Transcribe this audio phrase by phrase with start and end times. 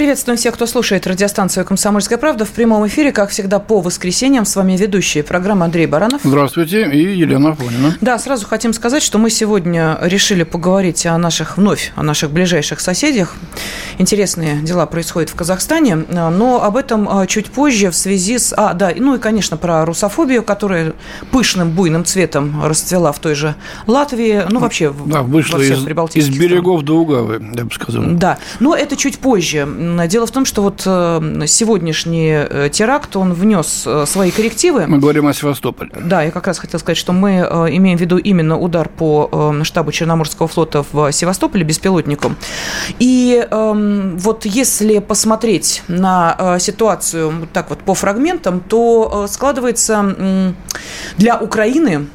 [0.00, 4.46] Приветствуем всех, кто слушает радиостанцию «Комсомольская правда» в прямом эфире, как всегда, по воскресеньям.
[4.46, 6.22] С вами ведущие программы Андрей Баранов.
[6.24, 7.94] Здравствуйте, и Елена Афонина.
[8.00, 12.80] Да, сразу хотим сказать, что мы сегодня решили поговорить о наших, вновь, о наших ближайших
[12.80, 13.34] соседях.
[13.98, 18.54] Интересные дела происходят в Казахстане, но об этом а, чуть позже в связи с...
[18.56, 20.94] А, да, ну и, конечно, про русофобию, которая
[21.30, 23.54] пышным буйным цветом расцвела в той же
[23.86, 28.02] Латвии, ну, вообще да, вышла во всех из, из берегов до Угавы, я бы сказал.
[28.06, 29.66] Да, но это чуть позже.
[30.08, 34.86] Дело в том, что вот э, сегодняшний э, теракт, он внес э, свои коррективы.
[34.86, 35.90] Мы говорим о Севастополе.
[36.00, 37.38] Да, я как раз хотел сказать, что мы
[37.70, 42.36] имеем в виду именно удар по штабу Черноморского флота в Севастополе беспилотником.
[42.98, 50.54] И эм, вот если посмотреть на ситуацию так вот по фрагментам, то складывается
[51.16, 52.06] для Украины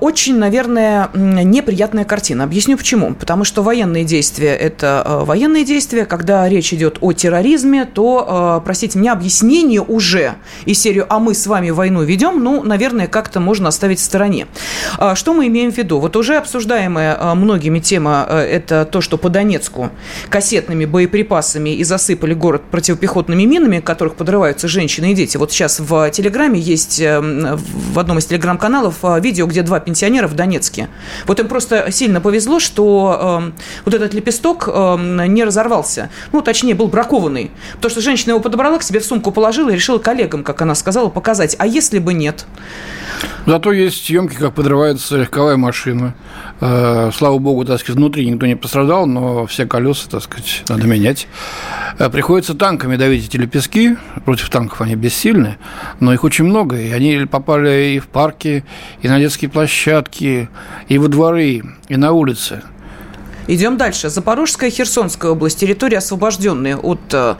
[0.00, 2.44] очень, наверное, неприятная картина.
[2.44, 3.14] Объясню почему.
[3.14, 6.04] Потому что военные действия– это а, военные действия.
[6.04, 11.34] Когда речь идет о терроризме, то, а, простите меня, объяснение уже из серию «А мы
[11.34, 14.46] с вами войну ведем», ну, наверное, как-то можно оставить в стороне.
[15.14, 15.98] Что мы имеем в виду?
[16.00, 19.90] Вот уже обсуждаемая многими тема– это то, что по Донецку
[20.28, 25.36] кассетными боеприпасами и засыпали город противопехотными минами, которых подрываются женщины и дети.
[25.36, 30.88] Вот сейчас в Телеграме есть, в одном из телеграм-каналов видео, где два пенсионера в Донецке.
[31.26, 36.10] Вот им просто сильно повезло, что э, вот этот лепесток э, не разорвался.
[36.32, 37.50] Ну, точнее, был бракованный.
[37.74, 40.74] Потому что женщина его подобрала к себе в сумку, положила и решила коллегам, как она
[40.74, 41.54] сказала, показать.
[41.58, 42.46] А если бы нет?
[43.46, 46.14] Зато есть съемки, как подрывается легковая машина.
[46.60, 50.86] Э, слава богу, так сказать, внутри никто не пострадал, но все колеса, так сказать, надо
[50.86, 51.26] менять.
[51.98, 53.96] Э, приходится танками давить эти лепестки.
[54.24, 55.56] Против танков они бессильны,
[55.98, 56.78] но их очень много.
[56.78, 58.64] И они попали и в парки,
[59.02, 60.48] и на детские площадки,
[60.88, 62.62] и во дворы, и на улице.
[63.46, 64.08] Идем дальше.
[64.08, 67.34] Запорожская и Херсонская область, территории освобожденные от э,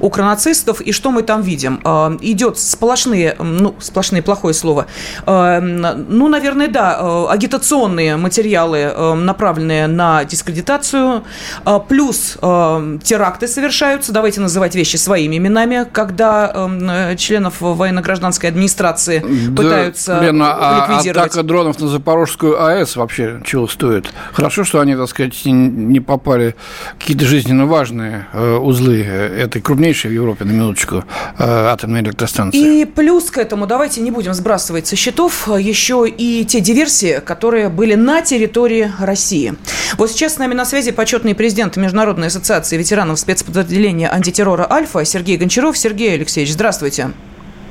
[0.00, 0.80] укронацистов.
[0.80, 1.80] И что мы там видим?
[1.84, 4.86] Э, идет сплошные, ну, сплошные, плохое слово,
[5.26, 11.24] э, ну, наверное, да, э, агитационные материалы, э, направленные на дискредитацию,
[11.64, 19.24] э, плюс э, теракты совершаются, давайте называть вещи своими именами, когда э, членов военно-гражданской администрации
[19.48, 21.16] да, пытаются Лена, а ликвидировать.
[21.16, 24.06] А атака дронов на Запорожскую АЭС вообще чего стоит?
[24.32, 26.54] Хорошо, что они, так сказать, не попали
[26.98, 31.04] какие-то жизненно важные э, узлы этой крупнейшей в Европе, на минуточку,
[31.38, 32.82] э, атомной электростанции.
[32.82, 37.68] И плюс к этому, давайте не будем сбрасывать со счетов еще и те диверсии, которые
[37.68, 39.54] были на территории России.
[39.98, 45.36] Вот сейчас с нами на связи почетный президент Международной ассоциации ветеранов спецподразделения антитеррора «Альфа» Сергей
[45.36, 45.76] Гончаров.
[45.78, 47.10] Сергей Алексеевич, здравствуйте.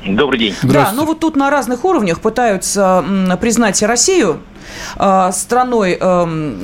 [0.06, 0.56] Добрый день.
[0.62, 3.04] Да, ну вот тут на разных уровнях пытаются
[3.42, 4.40] признать Россию
[4.98, 5.98] э, страной...
[6.00, 6.56] Э,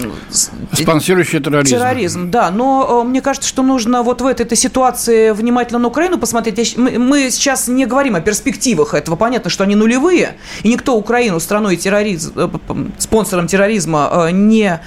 [0.74, 1.76] Спонсирующей терроризм.
[1.76, 2.52] Терроризм, да.
[2.52, 6.78] Но э, мне кажется, что нужно вот в этой, этой ситуации внимательно на Украину посмотреть.
[6.78, 9.16] Мы, мы сейчас не говорим о перспективах этого.
[9.16, 12.50] Понятно, что они нулевые, и никто Украину страной терроризм, э,
[12.98, 14.80] спонсором терроризма э, не...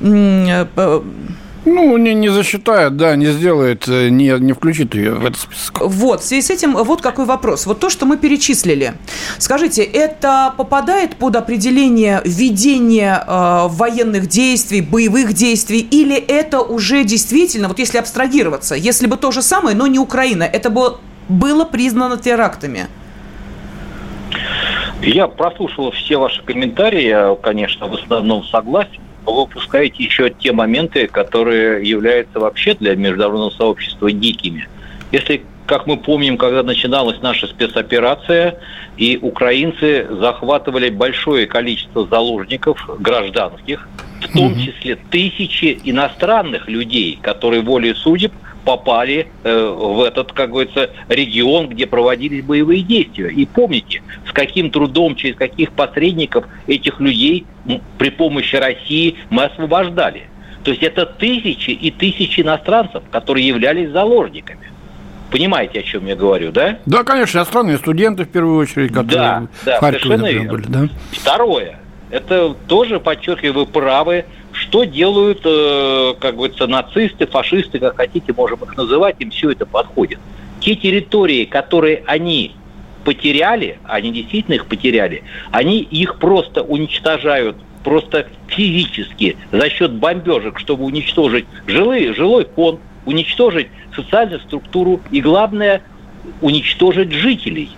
[0.00, 1.00] Э,
[1.64, 5.80] ну, не, не засчитает, да, не сделает, э, не, не включит ее в этот список.
[5.80, 7.66] Вот, в связи с этим вот какой вопрос.
[7.66, 8.94] Вот то, что мы перечислили.
[9.38, 17.68] Скажите, это попадает под определение ведения э, военных действий, боевых действий, или это уже действительно,
[17.68, 20.96] вот если абстрагироваться, если бы то же самое, но не Украина, это бы
[21.28, 22.86] было признано терактами?
[25.02, 31.06] Я прослушал все ваши комментарии, я, конечно, в основном согласен вы упускаете еще те моменты,
[31.06, 34.68] которые являются вообще для международного сообщества дикими.
[35.12, 38.58] Если, как мы помним, когда начиналась наша спецоперация,
[38.96, 43.88] и украинцы захватывали большое количество заложников гражданских,
[44.20, 48.32] в том числе тысячи иностранных людей, которые волей судеб–
[48.64, 53.28] попали э, в этот, как говорится, регион, где проводились боевые действия.
[53.28, 57.46] И помните, с каким трудом, через каких посредников этих людей
[57.98, 60.24] при помощи России мы освобождали.
[60.64, 64.70] То есть это тысячи и тысячи иностранцев, которые являлись заложниками.
[65.30, 66.78] Понимаете, о чем я говорю, да?
[66.86, 70.66] Да, конечно, иностранные студенты в первую очередь, которые да, да, в Харькове, например, были.
[70.66, 70.88] Да?
[71.12, 71.78] Второе,
[72.10, 74.24] это тоже, подчеркиваю, вы правы,
[74.60, 79.64] что делают, э, как говорится, нацисты, фашисты, как хотите, можем их называть, им все это
[79.64, 80.18] подходит.
[80.60, 82.52] Те территории, которые они
[83.04, 90.84] потеряли, они действительно их потеряли, они их просто уничтожают просто физически за счет бомбежек, чтобы
[90.84, 95.80] уничтожить жилые, жилой фонд, уничтожить социальную структуру и, главное,
[96.42, 97.70] уничтожить жителей.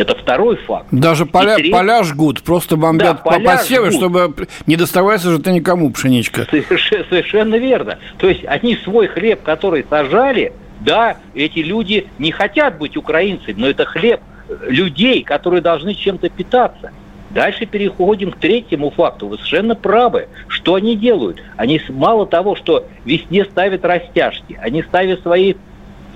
[0.00, 0.86] Это второй факт.
[0.90, 1.70] Даже поля, третий...
[1.70, 4.00] поля жгут, просто бомбят да, поля посевы, жгут.
[4.00, 6.46] чтобы не доставайся же ты никому пшеничка.
[6.50, 7.98] Совершенно, совершенно верно.
[8.16, 13.68] То есть они свой хлеб, который сажали, да, эти люди не хотят быть украинцами, но
[13.68, 14.22] это хлеб
[14.62, 16.92] людей, которые должны чем-то питаться.
[17.28, 19.28] Дальше переходим к третьему факту.
[19.28, 20.28] Вы совершенно правы.
[20.48, 21.42] Что они делают?
[21.58, 25.56] Они мало того, что весне ставят растяжки, они ставят свои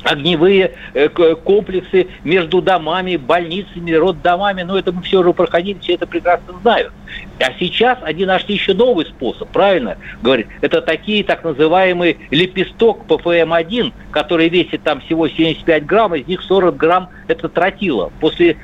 [0.04, 4.62] огневые э, комплексы между домами, больницами, роддомами.
[4.62, 6.92] Но это мы все уже проходили, все это прекрасно знают.
[7.40, 10.46] А сейчас они нашли еще новый способ, правильно говорит?
[10.60, 16.76] Это такие так называемый лепесток ПФМ-1, который весит там всего 75 грамм, из них 40
[16.76, 18.12] грамм это тротила.
[18.20, 18.56] После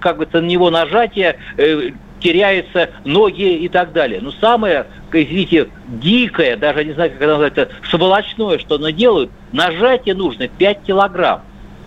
[0.00, 1.90] как бы, на него нажатия э,
[2.24, 4.20] теряются ноги и так далее.
[4.22, 10.14] Но самое, извините, дикое, даже не знаю, как это это сволочное, что оно делают, нажатие
[10.14, 11.42] нужно 5 килограмм.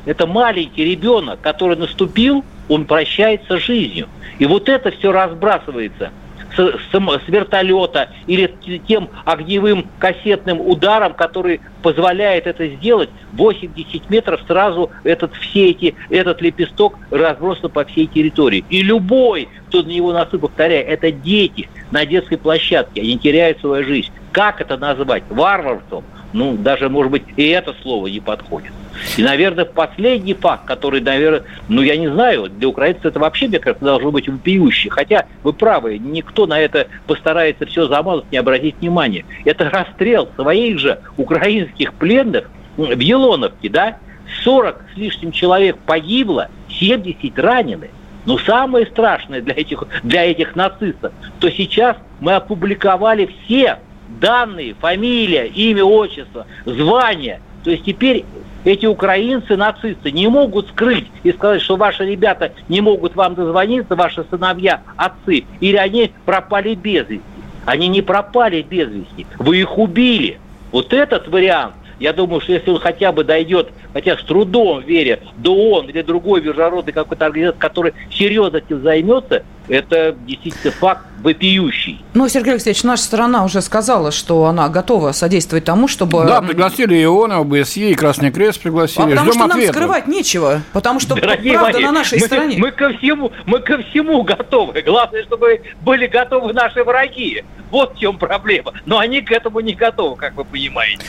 [0.05, 4.07] Это маленький ребенок, который наступил, он прощается с жизнью.
[4.37, 6.11] И вот это все разбрасывается–
[6.57, 8.53] с, с вертолета или
[8.87, 16.41] тем огневым кассетным ударом, который позволяет это сделать, 80 метров сразу этот, все эти, этот
[16.41, 18.65] лепесток разбросан по всей территории.
[18.69, 23.83] И любой, кто на него насып, повторяю, это дети на детской площадке, они теряют свою
[23.83, 24.11] жизнь.
[24.31, 25.23] Как это назвать?
[25.29, 26.03] Варварством?
[26.33, 28.71] Ну, даже, может быть, и это слово не подходит.
[29.17, 33.59] И, наверное, последний факт, который, наверное, ну, я не знаю, для украинцев это вообще, мне
[33.59, 34.89] кажется, должно быть вопиющий.
[34.89, 39.25] Хотя, вы правы, никто на это постарается все замазать, не обратить внимания.
[39.45, 43.97] Это расстрел своих же украинских пленных в Елоновке, да?
[44.43, 47.89] 40 с лишним человек погибло, 70 ранены.
[48.25, 53.79] Но самое страшное для этих, для этих нацистов, то сейчас мы опубликовали все
[54.19, 57.41] данные, фамилия, имя, отчество, звание.
[57.63, 58.25] То есть теперь
[58.63, 63.95] эти украинцы, нацисты, не могут скрыть и сказать, что ваши ребята не могут вам дозвониться,
[63.95, 67.21] ваши сыновья, отцы, или они пропали без вести.
[67.65, 70.39] Они не пропали без вести, вы их убили.
[70.71, 75.19] Вот этот вариант– я думаю, что если он хотя бы дойдет, хотя с трудом веря,
[75.37, 82.03] до ООН или другой международной какой-то организации, который серьезно этим займется, это действительно факт вопиющий.
[82.13, 86.25] Ну, Сергей Алексеевич, наша страна уже сказала, что она готова содействовать тому, чтобы...
[86.25, 89.01] Да, пригласили и ООН, и ОБСЕ, и Красный Крест пригласили.
[89.01, 89.65] А потому Ждем что ответа.
[89.65, 92.57] нам скрывать нечего, потому что Дорогие правда мои, на нашей мы, стороне.
[92.59, 94.81] Мы ко, всему, мы ко всему готовы.
[94.81, 97.43] Главное, чтобы были готовы наши враги.
[97.71, 98.73] Вот в чем проблема.
[98.85, 101.03] Но они к этому не готовы, как вы понимаете.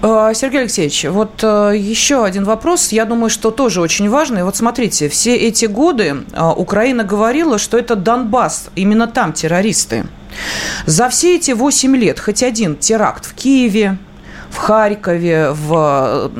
[0.00, 4.44] Э, Сергей Алексеевич, вот э, еще один вопрос, я думаю, что тоже очень важный.
[4.44, 10.06] Вот смотрите, все эти годы э, Украина говорила, что это Донбасс, именно там террористы.
[10.86, 13.96] За все эти 8 лет хоть один теракт в Киеве,
[14.50, 16.30] в Харькове, в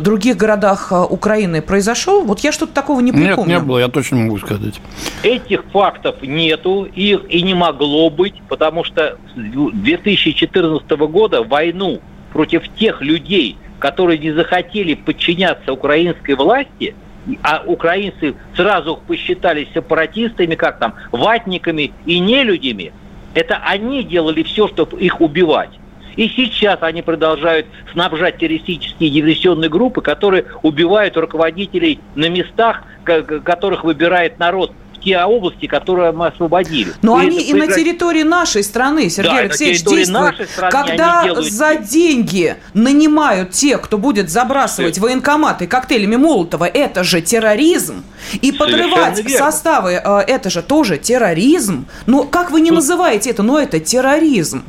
[0.00, 2.24] других городах Украины произошел?
[2.24, 3.54] Вот я что-то такого не припомню.
[3.54, 4.80] Нет, не было, я точно могу сказать.
[5.22, 12.00] Этих фактов нету, их и не могло быть, потому что с 2014 года войну
[12.32, 16.94] против тех людей, которые не захотели подчиняться украинской власти,
[17.42, 22.92] а украинцы сразу посчитали сепаратистами, как там, ватниками и нелюдями,
[23.34, 25.70] это они делали все, чтобы их убивать.
[26.16, 34.38] И сейчас они продолжают снабжать террористические диверсионные группы, которые убивают руководителей на местах, которых выбирает
[34.38, 34.72] народ
[35.06, 36.92] те области, которые мы освободили.
[37.00, 40.50] Но и они и на территории нашей страны, Сергей да, Алексеевич, действуют.
[40.50, 41.52] Страны Когда делают...
[41.52, 48.04] за деньги нанимают тех, кто будет забрасывать военкоматы коктейлями Молотова, это же терроризм.
[48.42, 51.86] И подрывать составы, э, это же тоже терроризм.
[52.06, 54.64] Ну, как вы не называете это, но это терроризм.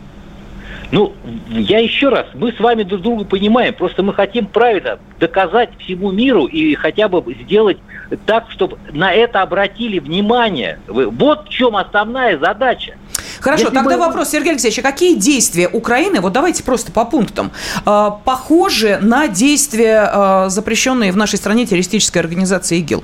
[0.92, 1.14] Ну,
[1.50, 6.12] я еще раз, мы с вами друг друга понимаем, просто мы хотим правильно доказать всему
[6.12, 7.78] миру и хотя бы сделать
[8.26, 10.80] так, чтобы на это обратили внимание.
[10.88, 12.96] Вот в чем основная задача.
[13.42, 14.06] Хорошо, Если тогда мы...
[14.06, 17.52] вопрос, Сергей Алексеевич, а какие действия Украины, вот давайте просто по пунктам,
[17.86, 23.04] э, похожи на действия, э, запрещенные в нашей стране террористической организации ИГИЛ?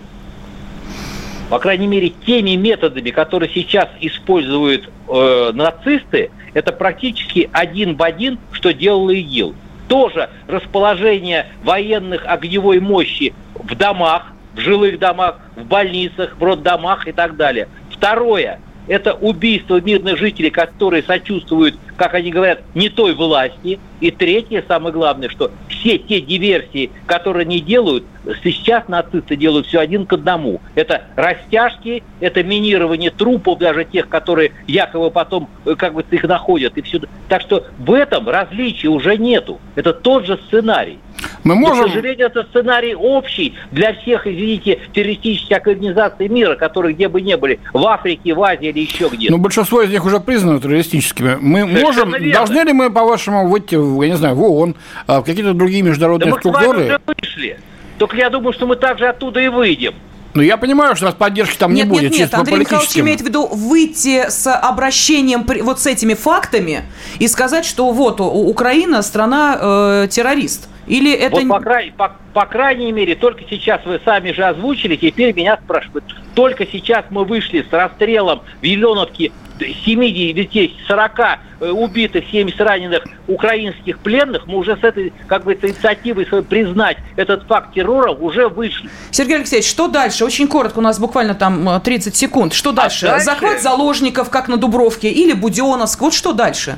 [1.49, 8.39] По крайней мере, теми методами, которые сейчас используют э, нацисты, это практически один в один,
[8.51, 9.55] что делал ИГИЛ.
[9.87, 17.11] Тоже расположение военных огневой мощи в домах, в жилых домах, в больницах, в роддомах и
[17.11, 17.67] так далее.
[17.91, 23.79] Второе– это убийство мирных жителей, которые сочувствуют, как они говорят, не той власти.
[23.99, 25.51] И третье, самое главное, что
[25.83, 28.05] все те диверсии, которые они делают,
[28.43, 30.61] сейчас нацисты делают все один к одному.
[30.75, 36.77] Это растяжки, это минирование трупов, даже тех, которые якобы потом э, как бы их находят.
[36.77, 37.01] И все.
[37.27, 39.59] Так что в этом различия уже нету.
[39.75, 40.99] Это тот же сценарий.
[41.43, 41.77] Мы можем...
[41.77, 47.21] Но, к сожалению, это сценарий общий для всех, извините, террористических организаций мира, которые где бы
[47.21, 49.31] ни были, в Африке, в Азии или еще где-то.
[49.31, 51.37] Но большинство из них уже признаны террористическими.
[51.39, 52.33] Мы Совершенно можем, верно.
[52.33, 54.75] должны ли мы, по-вашему, выйти, я не знаю, в ООН,
[55.07, 56.79] а, в какие-то другие международные да структуры?
[56.79, 57.59] Мы уже вышли.
[57.97, 59.93] Только я думаю, что мы также оттуда и выйдем.
[60.33, 62.11] Ну, я понимаю, что у нас поддержки там нет, не будет.
[62.11, 66.81] Нет, нет, Андрей Михайлович имеет в виду выйти с обращением вот с этими фактами
[67.19, 70.69] и сказать, что вот Украина страна э, террорист.
[70.87, 71.37] Или это...
[71.37, 75.57] Вот по, край, по, по крайней мере, только сейчас вы сами же озвучили, теперь меня
[75.63, 76.03] спрашивают.
[76.35, 81.19] Только сейчас мы вышли с расстрелом в Еленовке 70, 40
[81.59, 87.43] э, убитых, 70 раненых украинских пленных, мы уже с этой как бы инициативой признать этот
[87.43, 88.89] факт террора уже вышли.
[89.11, 90.25] Сергей Алексеевич, что дальше?
[90.25, 92.53] Очень коротко, у нас буквально там 30 секунд.
[92.53, 93.07] Что дальше?
[93.07, 93.25] А дальше?
[93.25, 96.01] Захват заложников, как на Дубровке, или Будионовск?
[96.01, 96.77] Вот что дальше?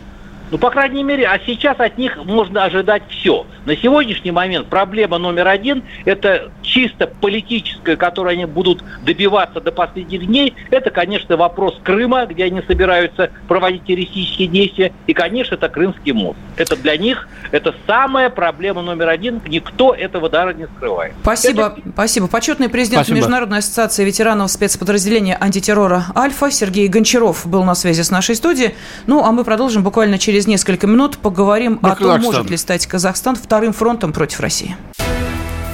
[0.52, 3.46] Ну, по крайней мере, а сейчас от них можно ожидать все.
[3.66, 10.26] На сегодняшний момент проблема номер один– это чисто политическая, которую они будут добиваться до последних
[10.28, 10.54] дней.
[10.70, 14.94] Это, конечно, вопрос Крыма, где они собираются проводить террористические действия.
[15.08, 16.38] И, конечно, это Крымский мост.
[16.58, 19.42] Это для них, это самая проблема номер один.
[19.48, 21.14] Никто этого дара не скрывает.
[21.22, 21.76] Спасибо.
[21.78, 21.90] Это...
[21.94, 22.28] Спасибо.
[22.28, 23.18] Почетный президент Спасибо.
[23.18, 28.76] Международной ассоциации ветеранов спецподразделения антитеррора «Альфа» Сергей Гончаров был на связи с нашей студией.
[29.08, 32.58] Ну, а мы продолжим буквально через через несколько минут поговорим Про о том, может ли
[32.58, 34.76] стать Казахстан вторым фронтом против России.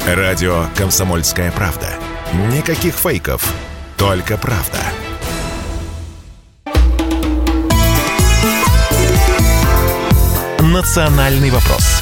[0.06, 1.88] Радио «Комсомольская правда».
[2.56, 3.44] Никаких фейков,
[3.98, 4.78] только правда.
[10.60, 12.01] «Национальный вопрос»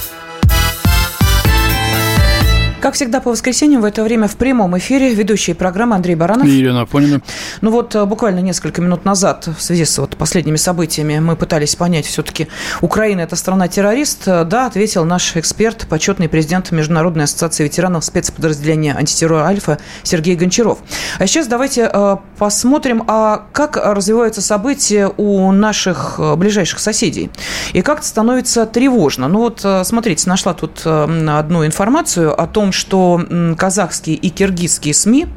[2.82, 6.48] Как всегда, по воскресеньям в это время в прямом эфире ведущие программы Андрей Баранов.
[6.48, 7.22] И Елена Афонина.
[7.60, 11.76] Ну вот э, буквально несколько минут назад в связи с вот последними событиями мы пытались
[11.76, 12.48] понять, все-таки
[12.80, 14.26] Украина– это страна-террорист.
[14.26, 20.80] Да, ответил наш эксперт, почетный президент Международной ассоциации ветеранов спецподразделения антитеррора «Альфа» Сергей Гончаров.
[21.18, 27.30] А сейчас давайте э, посмотрим, а как развиваются события у наших э, ближайших соседей.
[27.74, 29.28] И как-то становится тревожно.
[29.28, 35.28] Ну вот, смотрите, нашла тут одну информацию о том, том, что казахские и киргизские СМИ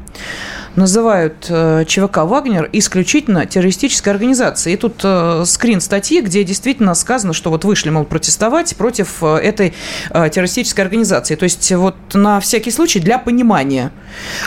[0.75, 4.73] называют э, ЧВК «Вагнер» исключительно террористической организацией.
[4.73, 9.35] И тут э, скрин статьи, где действительно сказано, что вот вышли, мол, протестовать против э,
[9.35, 9.73] этой
[10.09, 11.35] террористической организации.
[11.35, 13.91] То есть вот на всякий случай для понимания.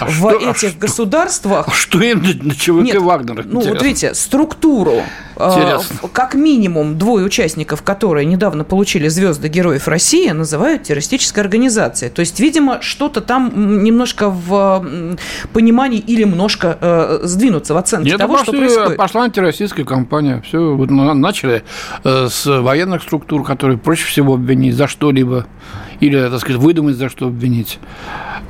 [0.01, 1.69] А в что, а этих а государствах...
[1.69, 3.45] А что им на ЧВК Нет, «Вагнер»?
[3.45, 5.03] Ну, вот видите, структуру
[5.37, 6.09] Интересно.
[6.13, 12.11] как минимум двое участников, которые недавно получили звезды Героев России, называют террористической организацией.
[12.11, 14.85] То есть, видимо, что-то там немножко в
[15.53, 18.97] понимании или немножко э, сдвинуться в оценке Нет, того, что происходит.
[18.97, 20.43] Пошла антироссийская кампания.
[20.47, 21.63] Все, вот начали
[22.05, 25.47] э, с военных структур, которые проще всего обвинить за что-либо
[26.01, 27.79] или, так сказать, выдумать, за что обвинить.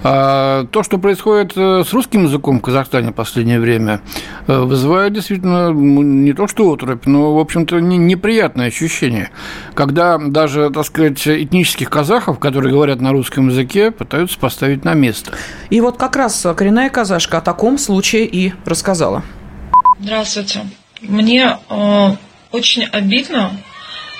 [0.02, 4.00] А то, что происходит э, с русским языком в Казахстане в последнее время,
[4.46, 9.30] э, вызывает действительно не то что отрубь, но, в общем-то, неприятное ощущение,
[9.74, 15.32] когда даже, так сказать, этнических казахов, которые говорят на русском языке, пытаются поставить на место.
[15.70, 19.22] И вот как раз коренная казашка о таком случае и рассказала.
[19.98, 20.66] Здравствуйте.
[21.00, 22.10] Мне э,
[22.52, 23.50] очень обидно,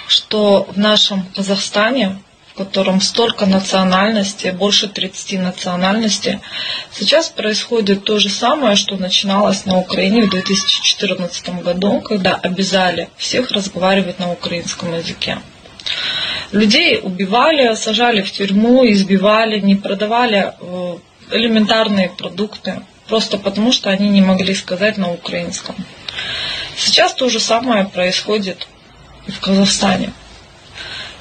[0.09, 2.18] что в нашем Казахстане
[2.57, 6.39] в котором столько национальностей, больше 30 национальностей.
[6.91, 13.51] Сейчас происходит то же самое, что начиналось на Украине в 2014 году, когда обязали всех
[13.51, 15.39] разговаривать на украинском языке.
[16.51, 20.97] Людей убивали, сажали в тюрьму, избивали, не продавали э,
[21.33, 25.75] элементарные продукты, просто потому что они не могли сказать на украинском.
[26.75, 28.67] Сейчас то же самое происходит
[29.27, 30.15] и в Казахстане.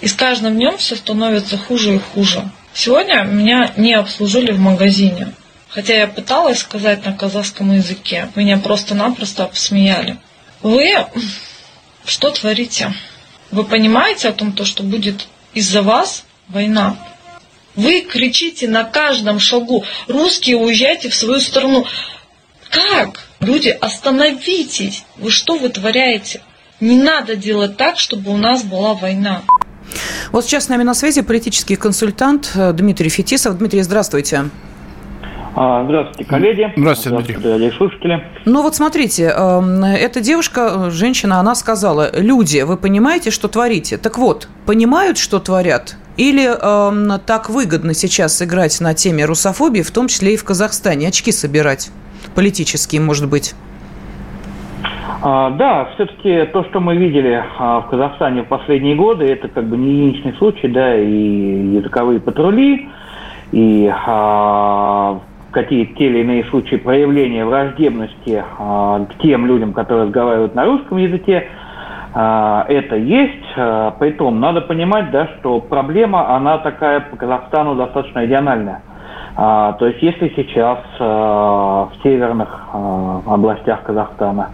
[0.02, 2.50] И с каждым днем все становится хуже и хуже.
[2.74, 5.34] Сегодня меня не обслужили в магазине.
[5.70, 8.30] Хотя я пыталась сказать на казахском языке.
[8.36, 10.18] Меня просто-напросто обсмеяли.
[10.62, 11.06] Вы
[12.06, 12.94] что творите?
[13.52, 16.98] Вы понимаете о том, то, что будет из-за вас война?
[17.76, 21.86] Вы кричите на каждом шагу, русские уезжайте в свою страну.
[22.70, 23.26] Как?
[23.40, 25.04] Люди, остановитесь!
[25.18, 26.42] Вы что вытворяете?
[26.80, 29.44] Не надо делать так, чтобы у нас была война.
[30.32, 33.58] Вот сейчас с нами на связи политический консультант э, Дмитрий Фетисов.
[33.58, 34.46] Дмитрий, здравствуйте.
[35.58, 36.74] А, здравствуйте, коллеги.
[36.76, 37.36] Здравствуйте, Дмитрий.
[37.40, 38.24] Здравствуйте, слушатели.
[38.44, 43.98] Ну вот смотрите, эм, эта девушка, женщина, она сказала, люди, вы понимаете, что творите?
[43.98, 49.92] Так вот, понимают, что творят Или э, так выгодно сейчас играть на теме русофобии, в
[49.92, 51.90] том числе и в Казахстане, очки собирать
[52.36, 53.56] политические, может быть?
[55.22, 59.66] А, да, все-таки то, что мы видели а, в Казахстане в последние годы, это как
[59.66, 62.90] бы не единичный случай, да, и языковые патрули,
[63.52, 65.20] и а,
[65.52, 71.48] какие-то те или иные случаи проявления враждебности к тем людям, которые разговаривают на русском языке,
[72.14, 73.54] это есть.
[74.00, 78.82] Притом надо понимать, да, что проблема, она такая по Казахстану достаточно региональная.
[79.38, 84.50] То есть если сейчас в северных областях Казахстана,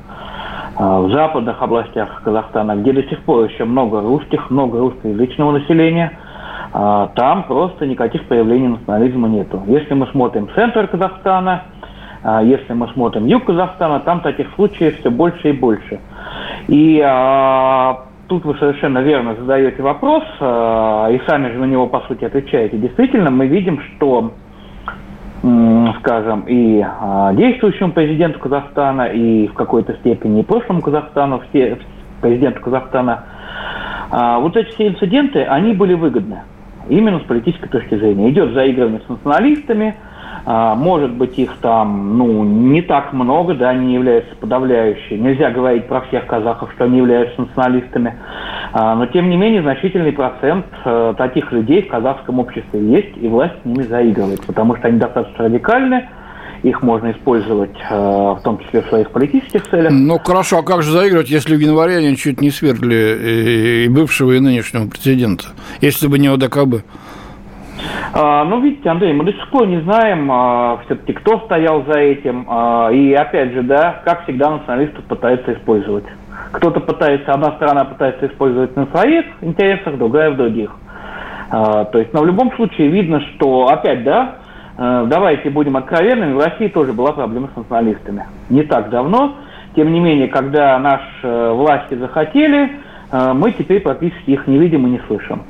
[0.78, 6.18] в западных областях Казахстана, где до сих пор еще много русских, много русскоязычного населения–
[6.74, 9.62] а, там просто никаких проявлений национализма нету.
[9.68, 11.64] Если мы смотрим центр Казахстана,
[12.24, 16.00] а, если мы смотрим юг Казахстана, там таких случаев все больше и больше.
[16.68, 22.02] И а, тут вы совершенно верно задаете вопрос, а, и сами же на него, по
[22.02, 22.78] сути, отвечаете.
[22.78, 24.32] Действительно, мы видим, что,
[26.00, 31.80] скажем, и а, действующему президенту Казахстана, и в какой-то степени и прошлому Казахстану, все,
[32.22, 33.24] президенту Казахстана,
[34.12, 36.42] а, вот эти все инциденты, они были выгодны
[36.90, 38.30] именно с политической точки зрения.
[38.30, 39.96] Идет заигрывание с националистами,
[40.46, 45.18] может быть, их там, ну, не так много, да, они являются подавляющими.
[45.18, 48.16] Нельзя говорить про всех казахов, что они являются националистами.
[48.74, 53.28] А, но, тем не менее, значительный процент а, таких людей в казахском обществе есть, и
[53.28, 56.08] власть с ними заигрывает, потому что они достаточно радикальны,
[56.64, 59.92] их можно использовать э, в том числе в своих политических целях.
[59.92, 64.34] Ну, хорошо, а как же заигрывать, если в январе они чуть не свергли и бывшего,
[64.34, 65.46] и нынешнего президента,
[65.82, 66.84] если бы не ОДКБ?
[68.14, 72.00] А, ну, видите, Андрей, мы до сих пор не знаем а, все-таки, кто стоял за
[72.00, 72.46] этим.
[72.50, 76.06] А, и опять же, да, как всегда националистов пытаются использовать.
[76.52, 80.76] Кто-то пытается, одна сторона пытается использовать на своих интересах, другая в других.
[81.50, 84.38] То есть, но в любом случае видно, что, опять, да,
[84.78, 88.26] Э, давайте будем откровенными, в России тоже была проблема с националистами.
[88.50, 89.36] Не так давно.
[89.76, 92.72] Тем не менее, когда наши э, власти захотели,
[93.12, 95.44] э, мы теперь практически их не видим и не слышим.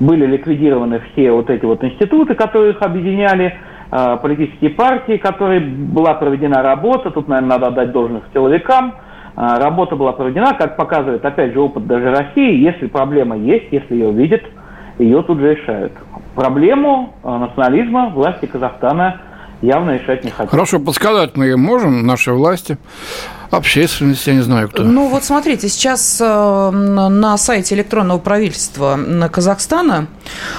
[0.00, 3.54] Были ликвидированы все вот эти вот институты, которые их объединяли,
[4.22, 8.94] политические партии, которые была проведена работа, тут, наверное, надо отдать должность силовикам,
[9.36, 14.12] работа была проведена, как показывает, опять же, опыт даже России, если проблема есть, если ее
[14.12, 14.42] видят,
[14.98, 15.92] ее тут же решают.
[16.34, 19.20] Проблему э, национализма власти Казахстана
[19.62, 20.50] явно решать не хотят.
[20.50, 22.78] Хорошо, подсказать мы можем, наши власти
[23.50, 24.84] общественность, я не знаю кто.
[24.84, 28.98] Ну вот смотрите, сейчас э, на сайте электронного правительства
[29.32, 30.06] Казахстана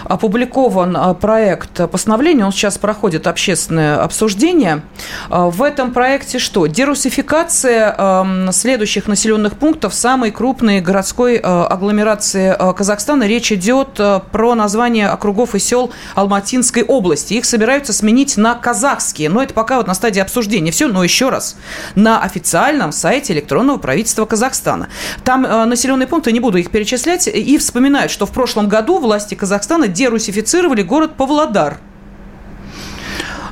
[0.06, 4.82] опубликован э, проект постановления, он сейчас проходит общественное обсуждение.
[5.30, 6.66] Э, в этом проекте что?
[6.68, 13.24] Дерусификация следующих населенных пунктов самой крупной городской агломерации Казахстана.
[13.24, 14.00] Речь идет
[14.32, 17.34] про название округов и сел Алматинской области.
[17.34, 20.72] Их собираются сменить на казахские, но это пока вот на стадии обсуждения.
[20.72, 21.56] Все, но еще раз,
[21.96, 24.90] на официально официальном сайте электронного правительства Казахстана.
[25.24, 29.88] Там населенные пункты, не буду их перечислять, и вспоминают, что в прошлом году власти Казахстана
[29.92, 31.80] дерусифицировали город Павлодар–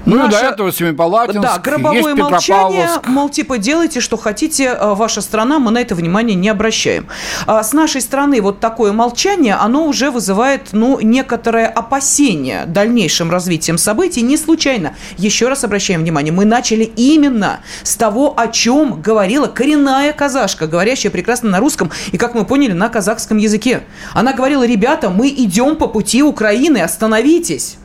[0.05, 0.39] ну, Наша...
[0.39, 5.71] до этого Семипалатинск, Да, гробовое молчание, мол, типа, делайте, что хотите, э, ваша страна, мы
[5.71, 7.07] на это внимание не обращаем.
[7.45, 13.77] А с нашей стороны вот такое молчание, оно уже вызывает, ну, некоторое опасение дальнейшим развитием
[13.77, 14.21] событий.
[14.21, 20.13] Не случайно, еще раз обращаем внимание, мы начали именно с того, о чем говорила коренная
[20.13, 23.83] казашка, говорящая прекрасно на русском и, как мы поняли, на казахском языке.
[24.13, 27.77] Она говорила, ребята, мы идем по пути Украины, остановитесь.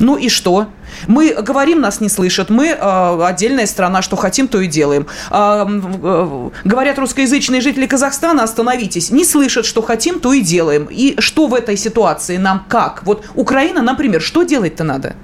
[0.00, 0.68] Ну и что?
[1.06, 2.50] Мы говорим, нас не слышат.
[2.50, 5.06] Мы э, отдельная страна, что хотим, то и делаем.
[5.30, 9.10] Э, э, говорят русскоязычные жители Казахстана, остановитесь.
[9.10, 10.88] Не слышат, что хотим, то и делаем.
[10.90, 13.02] И что в этой ситуации нам как?
[13.04, 15.14] Вот Украина, например, что делать-то надо?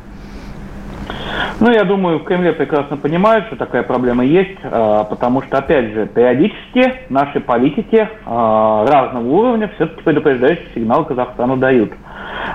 [1.60, 6.06] Ну, я думаю, в Кремле прекрасно понимают, что такая проблема есть, потому что, опять же,
[6.06, 11.92] периодически наши политики разного уровня все-таки предупреждающий сигнал Казахстану дают–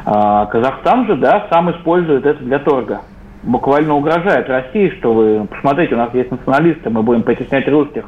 [0.05, 3.01] а, Казахстан же, да, сам использует это для торга.
[3.43, 8.05] Буквально угрожает России, что вы, посмотрите, у нас есть националисты, мы будем притеснять русских.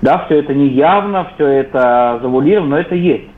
[0.00, 3.28] Да, все это не явно, все это завулировано, но это есть.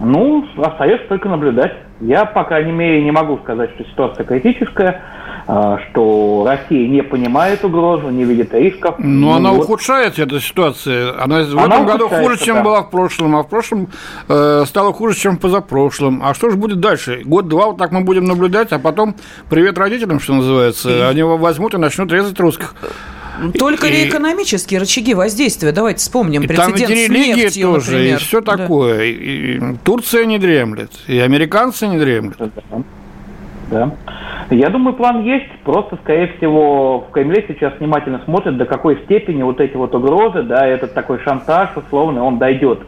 [0.00, 1.74] Ну, остается только наблюдать.
[2.00, 5.00] Я, по крайней мере, не могу сказать, что ситуация критическая.
[5.50, 8.96] А, что Россия не понимает угрозу, не видит рисков.
[8.98, 9.64] Но ну, она вот.
[9.64, 11.18] ухудшается, эта ситуация.
[11.18, 12.62] Она в она этом году хуже, чем да.
[12.62, 13.88] была в прошлом, а в прошлом
[14.28, 16.20] э, стало хуже, чем в позапрошлом.
[16.22, 17.22] А что же будет дальше?
[17.24, 19.16] Год-два вот так мы будем наблюдать, а потом
[19.48, 20.90] привет родителям, что называется.
[20.90, 21.00] И...
[21.00, 22.74] Они возьмут и начнут резать русских.
[23.58, 25.72] Только и, ли экономические рычаги воздействия?
[25.72, 26.42] Давайте вспомним.
[26.42, 28.16] И там ведь религия нефтью, тоже, например.
[28.16, 28.96] и все такое.
[28.98, 29.04] Да.
[29.04, 32.36] И, и Турция не дремлет, и американцы не дремлют.
[32.38, 32.82] Да.
[34.50, 35.50] Я думаю, план есть.
[35.64, 40.42] Просто, скорее всего, в Кремле сейчас внимательно смотрят, до какой степени вот эти вот угрозы,
[40.42, 42.80] да, этот такой шантаж условный, он дойдет.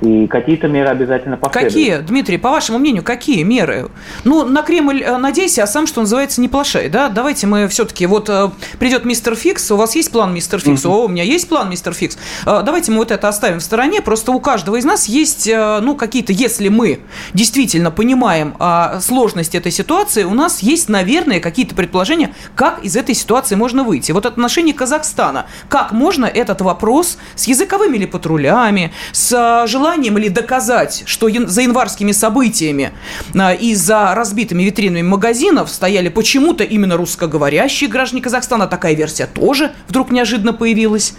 [0.00, 1.74] И какие-то меры обязательно последуют.
[1.74, 3.88] Какие, Дмитрий, по вашему мнению, какие меры?
[4.22, 7.08] Ну, на Кремль э, надейся, а сам, что называется, не плошай, да?
[7.08, 10.86] Давайте мы все-таки, вот э, придет мистер Фикс, у вас есть план мистер Фикс?
[10.86, 12.16] О, у меня есть план мистер Фикс.
[12.46, 15.96] Э, давайте мы вот это оставим в стороне, просто у каждого из нас есть, ну,
[15.96, 17.00] какие-то, если мы
[17.34, 23.14] действительно понимаем а, сложность этой ситуации, у нас есть, наверное, какие-то предположения, как из этой
[23.14, 24.12] ситуации можно выйти.
[24.12, 30.28] Вот отношение Казахстана, как можно этот вопрос с языковыми ли патрулями, с желанием желанием или
[30.28, 32.90] доказать, что за январскими событиями
[33.38, 38.66] а, и за разбитыми витринами магазинов стояли почему-то именно русскоговорящие граждане Казахстана.
[38.66, 41.16] Такая версия тоже вдруг неожиданно появилась.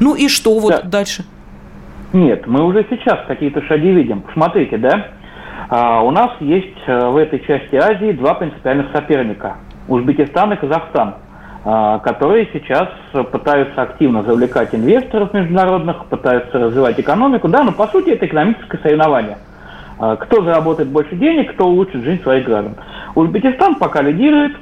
[0.00, 0.82] Ну и что вот да.
[0.82, 1.24] дальше?
[2.12, 4.24] Нет, мы уже сейчас какие-то шаги видим.
[4.32, 5.08] Смотрите, да,
[5.68, 9.56] а, у нас есть э, в этой части Азии два принципиальных соперника–
[9.88, 11.14] Узбекистан и Казахстан–
[11.64, 12.88] которые сейчас
[13.32, 17.48] пытаются активно завлекать инвесторов международных, пытаются развивать экономику.
[17.48, 19.38] Да, но по сути это экономическое соревнование.
[19.98, 22.76] А, кто заработает больше денег, кто улучшит жизнь своих граждан.
[23.14, 24.56] Узбекистан пока лидирует,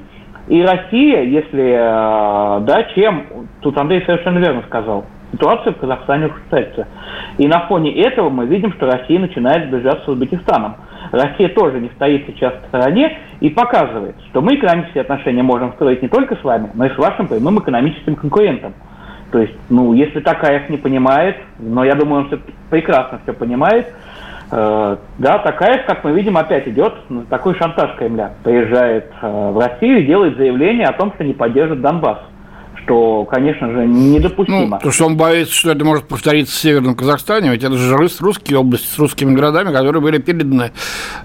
[0.48, 3.26] и Россия, если а, да, чем,
[3.60, 6.88] тут Андрей совершенно верно сказал, ситуация в Казахстане ухудшается.
[7.36, 10.76] И на фоне этого мы видим, что Россия начинает сближаться с Узбекистаном.
[11.12, 16.02] Россия тоже не стоит сейчас в стороне и показывает, что мы экономические отношения можем строить
[16.02, 18.74] не только с вами, но и с вашим прямым экономическим конкурентом.
[19.32, 22.38] То есть, ну, если Такаев не понимает, но я думаю, он все
[22.70, 23.92] прекрасно все понимает,
[24.52, 28.32] э, да, Такаев, как мы видим, опять идет на такой шантаж Кремля.
[28.44, 32.18] Приезжает э, в Россию и делает заявление о том, что не поддержит Донбасс
[32.86, 34.66] что, конечно же, недопустимо.
[34.66, 37.96] Ну, то, что он боится, что это может повториться в Северном Казахстане, ведь это же
[37.96, 40.70] русские области с русскими городами, которые были переданы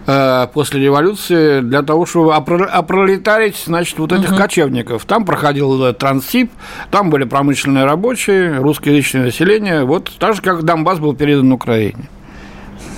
[0.08, 4.40] э, после революции для того, чтобы опролетарить, значит, вот этих угу.
[4.40, 5.06] кочевников.
[5.06, 6.52] Там проходил э, Транссиб,
[6.90, 12.10] там были промышленные рабочие, русскоязычное население, вот так же, как Донбасс был передан Украине.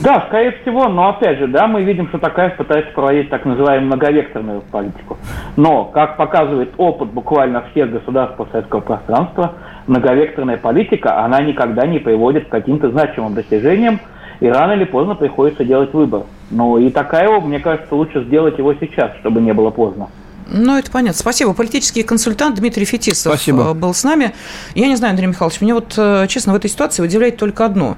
[0.03, 3.87] Да, скорее всего, но опять же, да, мы видим, что Такаев пытается проводить так называемую
[3.87, 5.17] многовекторную политику.
[5.55, 9.53] Но, как показывает опыт буквально всех государств постсоветского пространства,
[9.87, 14.01] многовекторная политика, она никогда не приводит к каким-то значимым достижениям,
[14.41, 16.23] и рано или поздно приходится делать выбор.
[16.51, 20.09] Ну и Такаеву, мне кажется, лучше сделать его сейчас, чтобы не было поздно.
[20.47, 21.19] Ну, это понятно.
[21.19, 21.53] Спасибо.
[21.53, 23.71] Политический консультант Дмитрий Фетисов Спасибо.
[23.71, 24.33] Э, был с нами.
[24.75, 27.97] Я не знаю, Андрей Михайлович, мне вот, э, честно, в этой ситуации удивляет только одно.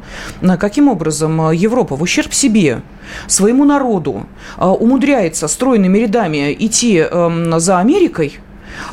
[0.60, 2.82] Каким образом э, Европа в ущерб себе,
[3.28, 4.26] своему народу,
[4.58, 8.40] умудряется стройными рядами идти эм, за Америкой,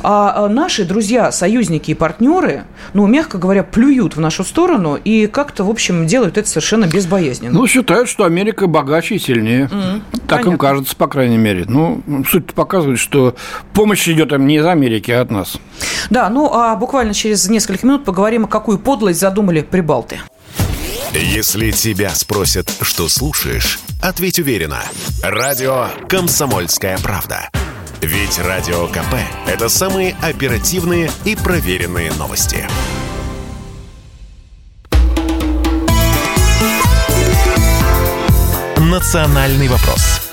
[0.01, 5.27] а, а наши друзья, союзники и партнеры, ну, мягко говоря, плюют в нашу сторону и
[5.27, 7.53] как-то, в общем, делают это совершенно безбоязненно.
[7.53, 9.69] Ну, считают, что Америка богаче и сильнее.
[9.71, 10.49] Mm, так понятно.
[10.51, 11.65] им кажется, по крайней мере.
[11.67, 13.35] Ну, суть показывает, что
[13.73, 15.57] помощь идет им не из Америки, а от нас.
[16.09, 20.19] Да, ну, а буквально через несколько минут поговорим, какую подлость задумали прибалты.
[21.13, 24.79] Если тебя спросят, что слушаешь, ответь уверенно.
[25.21, 27.49] Радио «Комсомольская правда».
[28.05, 29.15] Ведь Радио КП–
[29.47, 32.67] это самые оперативные и проверенные новости.
[38.77, 40.29] «Национальный вопрос»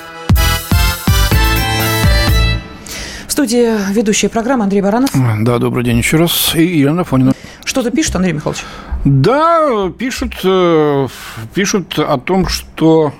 [3.29, 5.11] В студии ведущая программы Андрей Баранов.
[5.43, 6.57] Да, добрый день еще раз.
[6.57, 7.35] И Елена Фонина.
[7.65, 8.65] Что-то пишут, Андрей Михайлович?
[9.05, 11.07] Да, пишут, э,
[11.55, 13.15] пишут о том, что...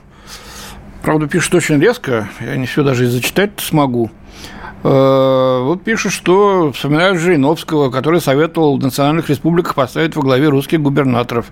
[1.03, 2.29] Правда, пишут очень резко.
[2.41, 4.11] Я не все даже и зачитать смогу.
[4.83, 10.81] Э, вот пишут, что вспоминают Жириновского, который советовал в национальных республиках поставить во главе русских
[10.81, 11.47] губернаторов.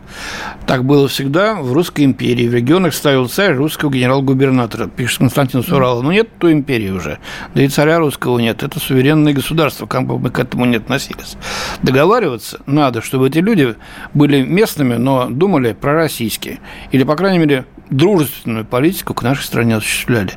[0.67, 2.49] Так было всегда в Русской империи.
[2.49, 6.03] В регионах ставил царь русского генерал-губернатора, пишет Константин Сурал.
[6.03, 7.19] Но нет той империи уже.
[7.55, 8.63] Да и царя русского нет.
[8.63, 11.37] Это суверенное государство, как бы мы к этому не относились.
[11.83, 13.75] Договариваться надо, чтобы эти люди
[14.15, 16.61] были местными, но думали пророссийски.
[16.93, 20.33] Или, по крайней мере, дружественную политику к нашей стране осуществляли.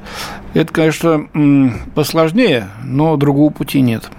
[0.53, 1.27] Это, конечно,
[1.95, 4.09] посложнее, но другого пути нет.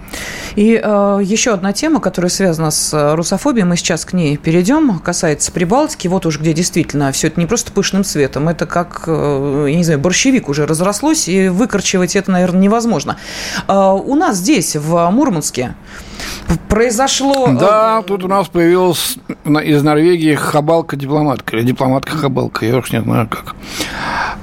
[0.57, 4.99] И э, еще одна тема, которая связана с э, русофобией, мы сейчас к ней перейдем,
[4.99, 9.67] касается Прибалтики, вот уж где действительно все это не просто пышным цветом, это как, э,
[9.71, 13.17] я не знаю, борщевик уже разрослось, и выкорчевать это, наверное, невозможно.
[13.67, 15.75] Э, у нас здесь, в Мурманске,
[16.69, 17.49] произошло...
[17.49, 23.29] Э, да, тут у нас появилась из Норвегии хабалка-дипломатка, или дипломатка-хабалка, я уж не знаю
[23.29, 23.55] как.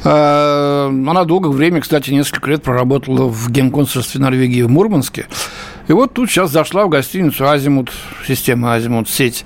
[0.04, 5.28] Э, она долгое время, кстати, несколько лет проработала в генконсульстве Норвегии в Мурманске.
[5.88, 7.92] И вот тут сейчас зашла в гостиницу Азимут,
[8.26, 9.46] система Азимут, сеть.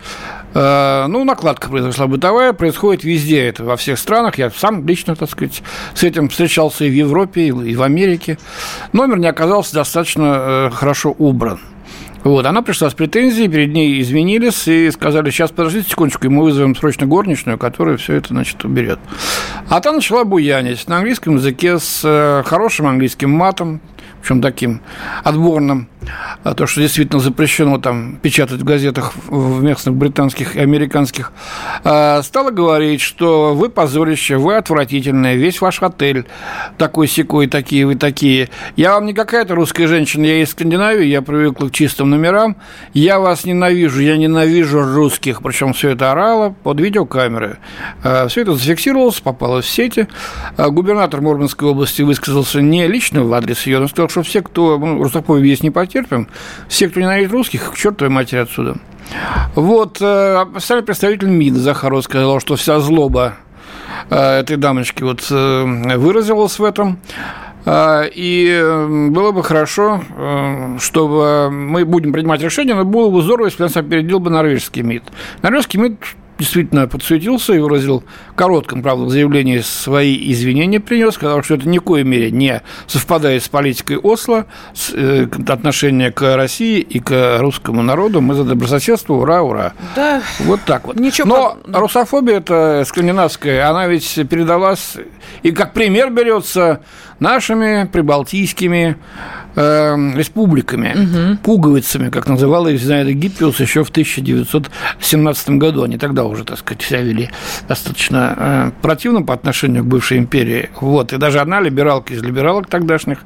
[0.53, 4.37] Э, ну, накладка произошла бытовая, происходит везде это, во всех странах.
[4.37, 5.63] Я сам лично, так сказать,
[5.93, 8.37] с этим встречался и в Европе, и в Америке.
[8.91, 11.59] Номер не оказался достаточно э, хорошо убран.
[12.23, 16.43] Вот, она пришла с претензией, перед ней извинились и сказали, сейчас подождите секундочку, и мы
[16.43, 18.99] вызовем срочно горничную, которая все это, значит, уберет.
[19.69, 23.81] А та начала буянить на английском языке с э, хорошим английским матом,
[24.23, 24.79] причем таким
[25.25, 25.89] отборным,
[26.43, 31.33] а то, что действительно запрещено там печатать в газетах в местных британских и американских,
[31.83, 36.25] а, стала говорить, что вы позорище, вы отвратительные, весь ваш отель
[36.77, 38.49] такой секой, такие вы такие.
[38.77, 42.55] Я вам не какая-то русская женщина, я из Скандинавии, я привыкла к чистым номерам,
[42.93, 47.57] я вас ненавижу, я ненавижу русских, причем все это орало под видеокамеры.
[48.03, 50.07] А, все это зафиксировалось, попало в сети.
[50.57, 54.77] Губернатор Мурманской области высказался не лично в адрес ее, но сказал, что все, кто...
[54.77, 56.27] Ну, русофобию здесь не потерпим.
[56.67, 58.77] Все, кто ненавидит русских, к чертовой матери отсюда.
[59.55, 63.33] Вот, э, официальный представитель МИД Захаров сказал, что вся злоба
[64.09, 66.99] э, этой дамочки вот э, выразилась в этом.
[67.65, 68.61] И
[69.09, 70.01] было бы хорошо,
[70.79, 75.03] чтобы мы будем принимать решение, но было бы здорово, если нас опередил бы норвежский МИД.
[75.41, 75.97] Норвежский МИД
[76.43, 78.03] действительно подсуетился и выразил
[78.35, 83.47] коротком, правда, заявлении свои извинения принес, сказал, что это ни коей мере не совпадает с
[83.47, 88.19] политикой Осло, с, э, отношение к России и к русскому народу.
[88.19, 89.73] Мы за добрососедство, ура, ура.
[89.95, 90.21] Да.
[90.39, 90.99] Вот так вот.
[90.99, 91.75] Ничего Но под...
[91.77, 94.97] русофобия это скандинавская, она ведь передалась,
[95.43, 96.81] и как пример берется
[97.23, 98.97] нашими прибалтийскими
[99.55, 101.37] э, республиками, угу.
[101.41, 105.83] пуговицами, как называл их Зинаида Гиппиус еще в 1917 году.
[105.83, 107.29] Они тогда уже, так сказать, себя вели
[107.67, 110.69] достаточно э, противно по отношению к бывшей империи.
[110.81, 111.13] Вот.
[111.13, 113.19] И даже одна либералка из либералок тогдашних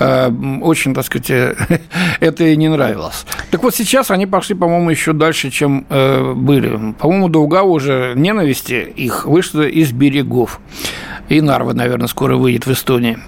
[0.00, 0.30] э,
[0.62, 1.30] очень, так сказать,
[2.20, 3.24] это и не нравилось.
[3.52, 6.94] Так вот, сейчас они пошли, по-моему, еще дальше, чем э, были.
[6.98, 10.60] По-моему, до Угава уже ненависти их вышло из берегов
[11.28, 13.18] и Нарва, наверное, скоро выйдет в Эстонии.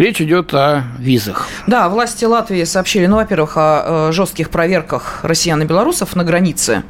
[0.00, 1.46] Речь идет о визах.
[1.66, 6.84] Да, власти Латвии сообщили, ну, во-первых, о э, жестких проверках россиян и белорусов на границе.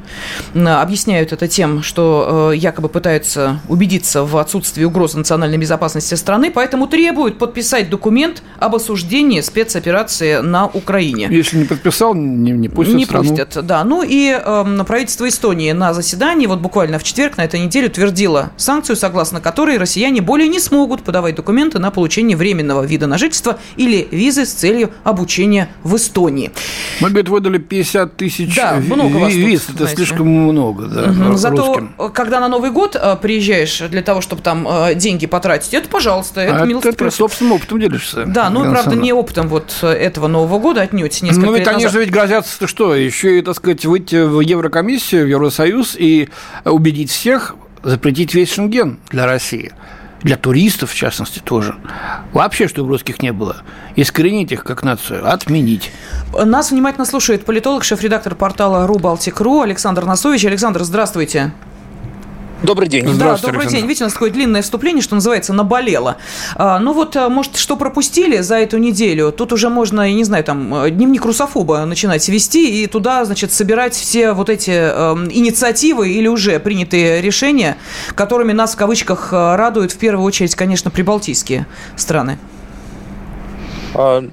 [0.55, 6.87] Объясняют это тем, что э, якобы пытаются убедиться в отсутствии угрозы национальной безопасности страны, поэтому
[6.87, 11.27] требуют подписать документ об осуждении спецоперации на Украине.
[11.29, 13.27] Если не подписал, не, не пустят Не страну.
[13.27, 13.83] пустят, да.
[13.83, 18.51] Ну и э, правительство Эстонии на заседании, вот буквально в четверг на этой неделе, утвердило
[18.55, 23.59] санкцию, согласно которой россияне более не смогут подавать документы на получение временного вида на жительство
[23.75, 26.51] или визы с целью обучения в Эстонии.
[26.99, 29.61] Мы, говорит, выдали 50 тысяч да, много вас виз.
[29.61, 29.95] Тут, это знаете.
[29.97, 31.37] слишком много, да, угу.
[31.37, 31.93] Зато, русским.
[32.13, 36.41] когда на Новый год э, приезжаешь для того, чтобы там э, деньги потратить, это, пожалуйста,
[36.41, 37.17] это а милости это просит.
[37.17, 38.25] собственным опытом делишься.
[38.25, 41.21] Да, ну, правда, не опытом вот этого Нового года отнюдь.
[41.21, 45.25] Несколько ну, ведь они же ведь грозятся, что, еще и, так сказать, выйти в Еврокомиссию,
[45.25, 46.29] в Евросоюз и
[46.65, 49.71] убедить всех запретить весь Шенген для России
[50.23, 51.75] для туристов, в частности, тоже.
[52.33, 53.57] Вообще, чтобы русских не было.
[53.95, 55.91] Искоренить их как нацию, отменить.
[56.33, 60.45] Нас внимательно слушает политолог, шеф-редактор портала РуБалтик.ру Александр Носович.
[60.45, 61.51] Александр, здравствуйте.
[62.63, 63.05] Добрый день.
[63.05, 63.69] Да, добрый Александр.
[63.69, 63.81] день.
[63.87, 66.17] Видите, у нас такое длинное вступление, что называется, наболело.
[66.55, 69.31] А, ну вот, а, может, что пропустили за эту неделю?
[69.31, 73.51] Тут уже можно, я не знаю, там, э, дневник русофоба начинать вести и туда, значит,
[73.51, 77.77] собирать все вот эти э, инициативы или уже принятые решения,
[78.13, 82.37] которыми нас, в кавычках, э, радуют в первую очередь, конечно, прибалтийские страны.
[83.95, 84.23] А,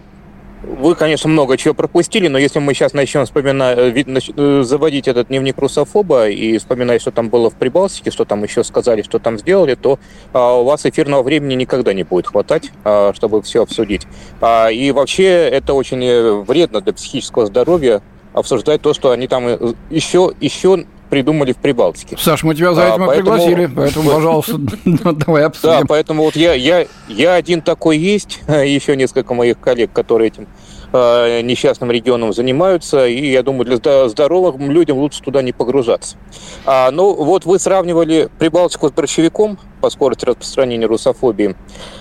[0.63, 4.05] вы, конечно, много чего пропустили, но если мы сейчас начнем вспоминать, э,
[4.37, 8.65] э, заводить этот дневник русофоба и вспоминать, что там было в Прибалтике, что там еще
[8.65, 10.01] сказали, что там сделали, то
[10.33, 14.07] а, у вас эфирного времени никогда не будет хватать, а, чтобы все обсудить.
[14.41, 19.77] А, и вообще это очень э, вредно для психического здоровья обсуждать то, что они там
[19.91, 22.17] еще, еще придумали в Прибалтике.
[22.19, 23.37] Саш, мы тебя за это а, поэтому...
[23.37, 25.81] пригласили, поэтому, пожалуйста, давай обсудим.
[25.81, 30.47] Да, поэтому вот я, я, я один такой есть, еще несколько моих коллег, которые этим
[30.93, 36.17] э, несчастным регионом занимаются, и я думаю, для здоровым людям лучше туда не погружаться.
[36.65, 41.57] А, ну, вот вы сравнивали Прибалтику с борщевиком по скорости распространения русофобии.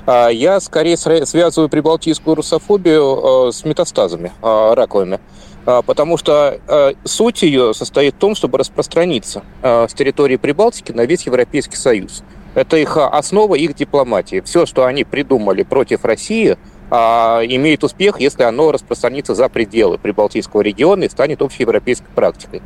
[0.05, 5.19] А, я скорее связываю прибалтийскую русофобию э, с метастазами э, раковыми.
[5.67, 10.93] А, потому что а, суть ее состоит в том, чтобы распространиться а, с территории Прибалтики
[10.93, 12.23] на весь Европейский Союз.
[12.55, 14.39] Это их основа их дипломатии.
[14.39, 16.57] Все, что они придумали против России,
[16.89, 22.63] имеет успех, если оно распространится за пределы Прибалтийского региона и станет общеевропейской практикой.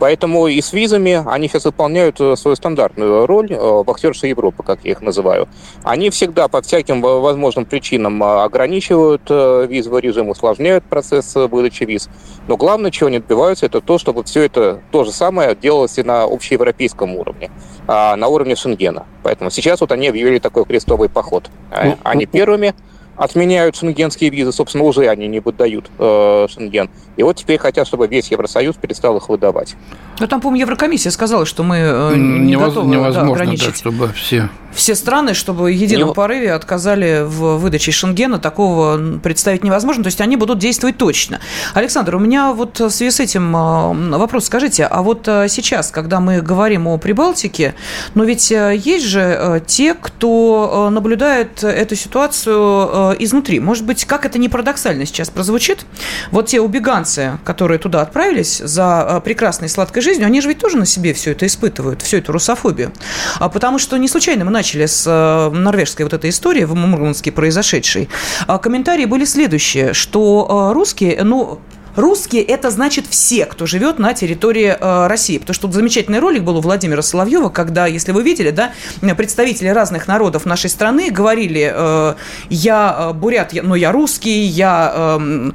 [0.00, 4.80] Поэтому и с визами они сейчас выполняют э, свою стандартную роль, э, боксерши Европы, как
[4.82, 5.46] я их называю.
[5.84, 12.08] Они всегда по всяким возможным причинам э, ограничивают визовый режим, усложняют процесс выдачи виз.
[12.48, 16.02] Но главное, чего они добиваются, это то, чтобы все это то же самое делалось и
[16.02, 17.50] на общеевропейском уровне,
[17.86, 19.04] а на уровне Шенгена.
[19.22, 21.50] Поэтому сейчас вот они объявили такой крестовый поход.
[21.70, 22.74] Ну, они ну, первыми
[23.20, 26.88] отменяют шенгенские визы, собственно, уже они не выдают э, Шенген.
[27.18, 29.76] И вот теперь хотят, чтобы весь Евросоюз перестал их выдавать.
[30.18, 33.66] Ну, там, по-моему, Еврокомиссия сказала, что мы э, не Невоз, готовы невозможно, да, ограничить.
[33.66, 36.14] Так, чтобы все все страны, чтобы в едином не...
[36.14, 41.40] порыве отказали в выдаче Шенгена, такого представить невозможно, то есть они будут действовать точно.
[41.74, 45.90] Александр, у меня вот в связи с этим а, вопрос, скажите, а вот а, сейчас,
[45.90, 47.74] когда мы говорим о Прибалтике,
[48.14, 53.60] но ведь а, есть же те, кто наблюдает эту ситуацию изнутри.
[53.60, 55.86] Может быть, как это не парадоксально сейчас прозвучит,
[56.30, 60.86] вот те убеганцы, которые туда отправились за прекрасной сладкой жизнью, они же ведь тоже на
[60.86, 62.92] себе все это испытывают, всю эту русофобию.
[63.38, 68.08] Потому что не случайно мы начали с э, норвежской вот этой истории в Мурманске произошедшей,
[68.46, 71.60] а комментарии были следующие, что русские, ну,
[71.96, 75.38] Русские– это значит все, кто живет на территории э, России.
[75.38, 78.72] Потому что тут замечательный ролик был у Владимира Соловьева, когда, если вы видели, да,
[79.16, 82.14] представители разных народов нашей страны говорили, э,
[82.48, 85.50] я э, бурят, но я русский, я э,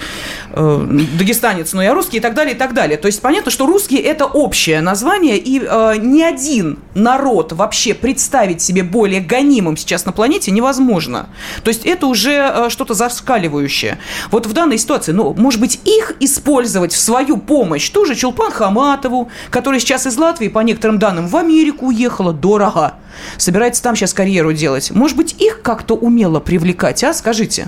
[0.52, 2.98] э, дагестанец, но я русский и так далее, и так далее.
[2.98, 8.62] То есть понятно, что русские– это общее название, и э, ни один народ вообще представить
[8.62, 11.30] себе более гонимым сейчас на планете невозможно.
[11.63, 13.98] То есть это уже э, что-то зашкаливающее.
[14.32, 18.52] Вот в данной ситуации, ну, может быть, их использовать в свою помощь ту же Чулпан
[18.52, 22.96] Хаматову, которая сейчас из Латвии, по некоторым данным, в Америку уехала дорого.
[23.38, 24.92] Собирается там сейчас карьеру делать.
[24.92, 27.14] Может быть, их как-то умело привлекать, а?
[27.14, 27.68] Скажите.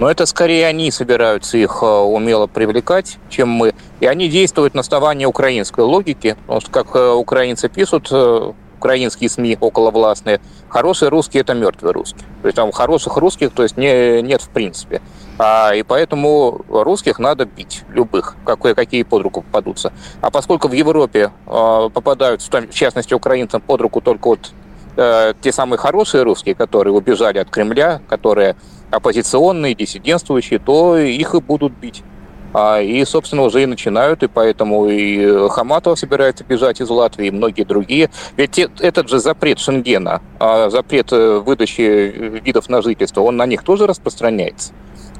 [0.00, 3.74] Но это скорее они собираются их э, умело привлекать, чем мы.
[4.00, 9.30] И они действуют на основании украинской логики, потому что, как э, украинцы пишут, э, украинские
[9.30, 12.24] СМИ околовластные, хорошие русские– это мертвые русские.
[12.42, 15.00] То есть там хороших русских то есть не, нет в принципе.
[15.38, 19.92] А, и поэтому русских надо бить, любых, какие, какие под руку попадутся.
[20.20, 24.52] А поскольку в Европе э, попадают, в частности, украинцам под руку только вот
[24.96, 28.54] э, те самые хорошие русские, которые убежали от Кремля, которые
[28.90, 32.04] оппозиционные, диссидентствующие, то их и будут бить.
[32.52, 37.30] А, и, собственно, уже и начинают, и поэтому и Хаматова собирается бежать из Латвии, и
[37.32, 38.10] многие другие.
[38.36, 43.64] Ведь этот же запрет Шенгена, а, запрет э, выдачи видов на жительство, он на них
[43.64, 44.72] тоже распространяется.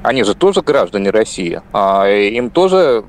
[0.05, 1.61] Они же тоже граждане России.
[1.73, 3.05] А им тоже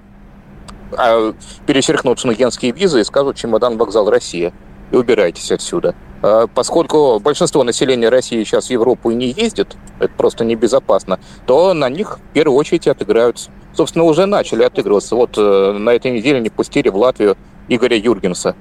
[0.93, 1.35] а,
[1.67, 4.55] перечеркнут шенгенские визы и скажут «чемодан, вокзал, Россия»
[4.91, 5.95] и убирайтесь отсюда.
[6.23, 11.75] А, поскольку большинство населения России сейчас в Европу и не ездит, это просто небезопасно, то
[11.75, 13.51] на них в первую очередь отыграются.
[13.75, 15.17] Собственно, уже начали отыгрываться.
[15.17, 17.37] Вот э, на этой неделе не пустили в Латвию
[17.69, 18.57] Игоря Юргенса.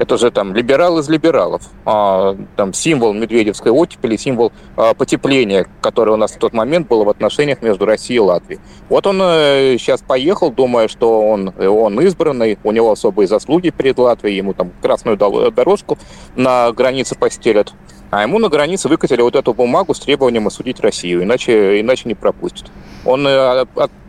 [0.00, 1.60] Это же там либерал из либералов.
[1.84, 7.04] А, там символ медведевской оттепели, символ а, потепления, которое у нас в тот момент было
[7.04, 8.60] в отношениях между Россией и Латвией.
[8.88, 13.98] Вот он э, сейчас поехал, думая, что он, он избранный, у него особые заслуги перед
[13.98, 15.98] Латвией, ему там красную дорожку
[16.34, 17.74] на границе постелят.
[18.10, 22.14] А ему на границе выкатили вот эту бумагу с требованием осудить Россию, иначе, иначе не
[22.14, 22.70] пропустят.
[23.04, 23.64] Он э,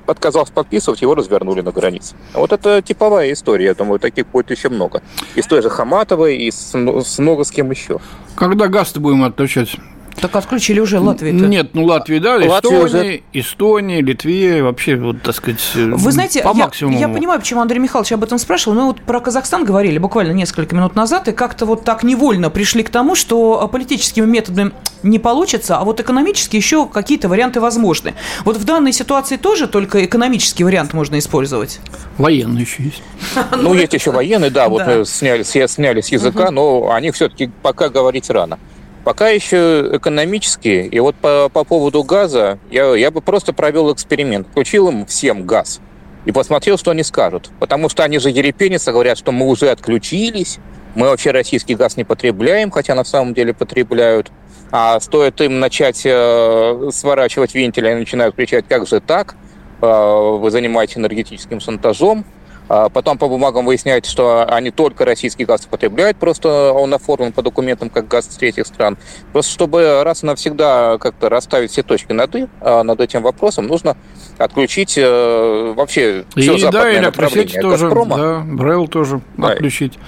[0.08, 2.16] отказался подписывать, его развернули на границе.
[2.34, 5.02] Вот это типовая история, я думаю, таких будет еще много.
[5.36, 8.00] И с той же Хаматовой, и с, с много с кем еще.
[8.36, 9.78] Когда газ-то будем отключать?
[10.20, 11.34] Так отключили уже Латвию.
[11.34, 13.22] Нет, ну Латвия, да, Эстония, уже...
[13.34, 16.98] Эстония, Литве, вообще, вот, так сказать, Вы знаете, по максимуму.
[16.98, 20.32] Я, я понимаю, почему Андрей Михайлович об этом спрашивал, но вот про Казахстан говорили буквально
[20.32, 24.72] несколько минут назад, и как-то вот так невольно пришли к тому, что политическими методами
[25.04, 28.14] не получится, а вот экономически еще какие-то варианты возможны.
[28.46, 31.80] Вот в данной ситуации тоже только экономический вариант можно использовать?
[32.18, 33.02] Военный еще есть.
[33.58, 38.30] Ну, есть еще военные, да, вот сняли, сняли с языка, но они все-таки пока говорить
[38.30, 38.60] рано.
[39.04, 40.88] Пока еще экономически.
[40.92, 44.48] И вот по, по поводу газа я, я бы просто провел эксперимент.
[44.48, 45.82] Включил им всем газ
[46.26, 47.50] и посмотрел, что они скажут.
[47.60, 50.60] Потому что они же ерепенятся, говорят, что мы уже отключились,
[50.94, 54.32] мы вообще российский газ не потребляем, хотя на самом деле потребляют.
[54.72, 59.36] А стоит им начать э, сворачивать вентили, они начинают кричать, как же так,
[59.82, 62.26] э, вы занимаетесь энергетическим шантажом.
[62.74, 67.42] А потом по бумагам выясняется, что они только российский газ потребляют, просто он оформлен по
[67.42, 68.98] документам как газ с третьих стран.
[69.34, 73.68] Просто чтобы раз и навсегда как-то расставить все точки над «и» а, над этим вопросом,
[73.68, 73.98] нужно
[74.38, 78.18] отключить э, вообще все и, западное да, направление тоже, «Газпрома».
[78.18, 79.50] Да, Брел тоже да.
[79.50, 80.00] отключить.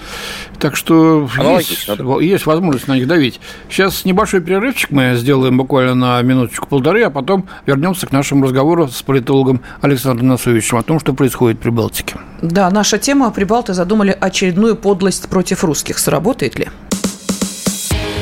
[0.58, 1.90] Так что есть,
[2.22, 3.42] есть возможность на них давить.
[3.70, 9.02] Сейчас небольшой перерывчик мы сделаем буквально на минуточку-полторы, а потом вернемся к нашему разговору с
[9.02, 12.16] политологом Александром Насовичем о том, что происходит при Балтике.
[12.54, 13.32] Да, наша тема.
[13.32, 15.98] Прибалты задумали очередную подлость против русских.
[15.98, 16.70] Сработает ли?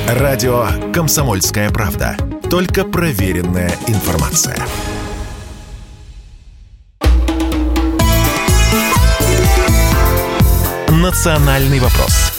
[0.08, 2.16] Радио «Комсомольская правда».
[2.50, 4.58] Только проверенная информация.
[10.88, 12.31] «Национальный вопрос»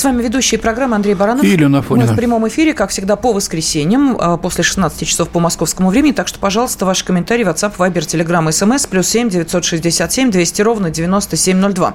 [0.00, 1.44] С вами ведущие программы Андрей Баранов.
[1.44, 5.40] И Елена Мы в прямом эфире, как всегда, по воскресеньям, а, после 16 часов по
[5.40, 6.12] московскому времени.
[6.12, 11.94] Так что, пожалуйста, ваши комментарии WhatsApp, Viber, Telegram, SMS, плюс 7 967 200 ровно 9702.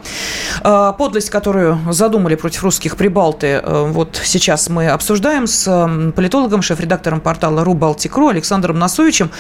[0.62, 5.66] А, подлость, которую задумали против русских прибалты, а, вот сейчас мы обсуждаем с
[6.16, 9.32] политологом, шеф-редактором портала РуБалтик.ру Александром Насовичем.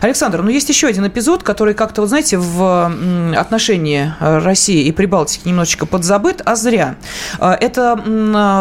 [0.00, 2.90] Александр, ну есть еще один эпизод, который как-то, вот знаете, в
[3.36, 6.94] отношении России и Прибалтики немножечко подзабыт, а зря.
[7.38, 8.13] Это а,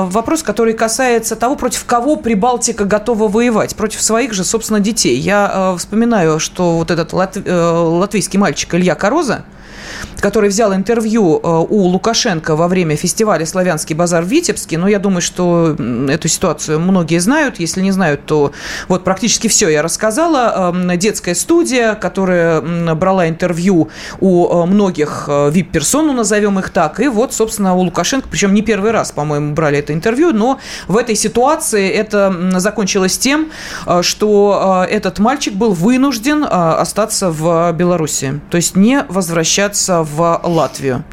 [0.09, 3.75] вопрос, который касается того, против кого Прибалтика готова воевать.
[3.75, 5.17] Против своих же, собственно, детей.
[5.17, 9.45] Я э, вспоминаю, что вот этот э, латвийский мальчик Илья Короза,
[10.23, 14.77] который взял интервью э, у Лукашенко во время фестиваля «Славянский базар» в Витебске.
[14.77, 15.75] Но я думаю, что
[16.09, 17.59] эту ситуацию многие знают.
[17.59, 18.53] Если не знают, то
[18.87, 20.71] вот практически все я рассказала.
[20.73, 22.61] Эм, детская студия, которая
[22.95, 23.89] брала интервью
[24.21, 27.01] у э, многих э, вип-персон, ну, назовем их так.
[27.01, 30.57] И вот, собственно, у Лукашенко, причем не первый раз, по-моему, брали это интервью, но
[30.87, 33.51] в этой ситуации это закончилось тем,
[34.01, 38.39] что этот мальчик был вынужден остаться в Беларуси.
[38.49, 41.03] То есть не возвращаться в Латвию.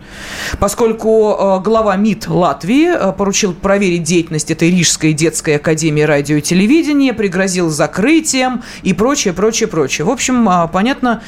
[0.58, 6.42] Поскольку э, глава МИД Латвии э, поручил проверить деятельность этой Рижской детской академии радио и
[6.42, 10.04] телевидения, пригрозил закрытием и прочее, прочее, прочее.
[10.04, 11.22] В общем, э, понятно,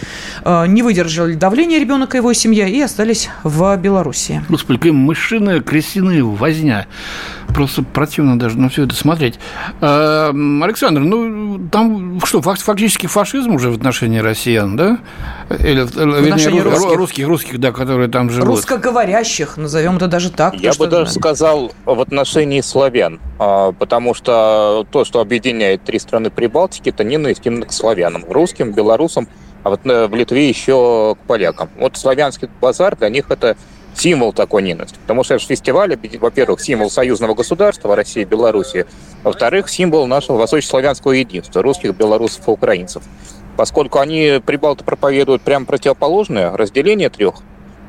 [0.44, 4.44] не выдержали давления ребенок и его семья и остались в Беларуси.
[4.48, 6.86] Господи, какая мышиная крестяная возня.
[7.54, 9.38] Просто противно даже на все это смотреть.
[9.80, 14.98] Александр, ну там что, фактически фашизм уже в отношении россиян, да?
[15.50, 16.96] Или, в вернее, русских.
[16.96, 18.56] русских, русских, да, которые там живут.
[18.56, 20.54] Русскоговорящих, назовем это даже так.
[20.54, 26.30] Я бы даже сказал в отношении славян, а, потому что то, что объединяет три страны
[26.30, 29.28] Прибалтики, это ненависть именно к славянам, русским, белорусам,
[29.62, 31.70] а вот э, в Литве еще к полякам.
[31.78, 33.56] Вот славянский базар для них это
[33.94, 34.98] символ такой ненависти.
[35.02, 38.86] Потому что это же фестиваль, во-первых, символ союзного государства России и Белоруссии,
[39.22, 43.02] во-вторых, символ нашего восточнославянского единства, русских, белорусов и украинцев.
[43.56, 47.36] Поскольку они, прибалты, проповедуют прямо противоположное, разделение трех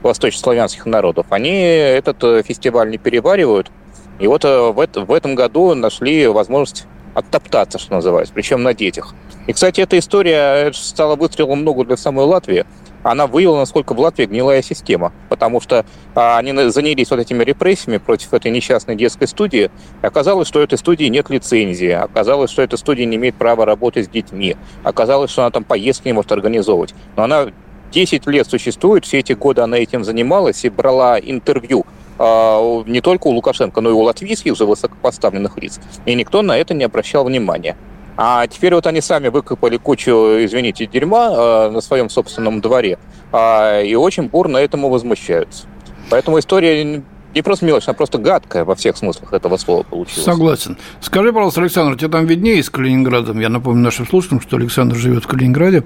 [0.01, 3.71] восточнославянских народов, они этот э, фестиваль не переваривают.
[4.19, 9.13] И вот э, в этом году нашли возможность оттоптаться, что называется, причем на детях.
[9.47, 12.65] И, кстати, эта история стала выстрелом много для самой Латвии.
[13.03, 15.85] Она выявила, насколько в Латвии гнилая система, потому что
[16.15, 19.69] а, они занялись вот этими репрессиями против этой несчастной детской студии.
[20.01, 23.65] И оказалось, что у этой студии нет лицензии, оказалось, что эта студия не имеет права
[23.65, 26.95] работать с детьми, оказалось, что она там поездки не может организовывать.
[27.15, 27.47] Но она
[27.91, 31.85] 10 лет существует, все эти годы она этим занималась и брала интервью
[32.17, 35.79] а, не только у Лукашенко, но и у латвийских уже высокопоставленных лиц.
[36.05, 37.75] И никто на это не обращал внимания.
[38.15, 42.99] А теперь вот они сами выкопали кучу, извините, дерьма э, на своем собственном дворе
[43.31, 45.65] э, и очень бурно этому возмущаются.
[46.09, 47.01] Поэтому история
[47.33, 50.23] не просто мелочь, а просто гадкая во всех смыслах этого слова получилась.
[50.23, 50.77] Согласен.
[51.01, 53.39] Скажи, пожалуйста, Александр, тебе там виднее с Калининградом?
[53.39, 55.83] Я напомню нашим слушателям, что Александр живет в Калининграде.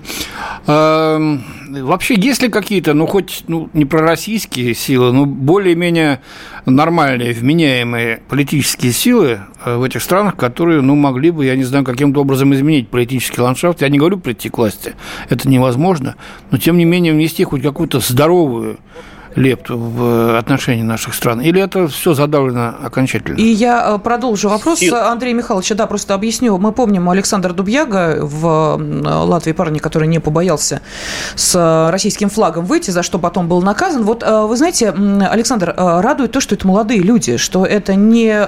[0.65, 1.19] А,
[1.69, 6.21] вообще, есть ли какие-то, ну, хоть ну, не пророссийские силы, но более-менее
[6.65, 11.85] нормальные, вменяемые политические силы э, в этих странах, которые, ну, могли бы, я не знаю,
[11.85, 13.81] каким-то образом изменить политический ландшафт?
[13.81, 14.95] Я не говорю прийти к власти,
[15.29, 16.15] это невозможно,
[16.51, 18.79] но, тем не менее, внести хоть какую-то здоровую
[19.37, 21.39] лепту в отношении наших стран?
[21.41, 23.37] Или это все задавлено окончательно?
[23.37, 24.95] И я э, продолжу вопрос Сил.
[24.95, 25.75] Андрея Михайловича.
[25.75, 26.57] Да, просто объясню.
[26.57, 28.77] Мы помним Александра Дубьяга в
[29.25, 30.81] Латвии, парня, который не побоялся
[31.35, 34.03] с российским флагом выйти, за что потом был наказан.
[34.03, 38.47] Вот э, вы знаете, Александр, э, радует то, что это молодые люди, что это не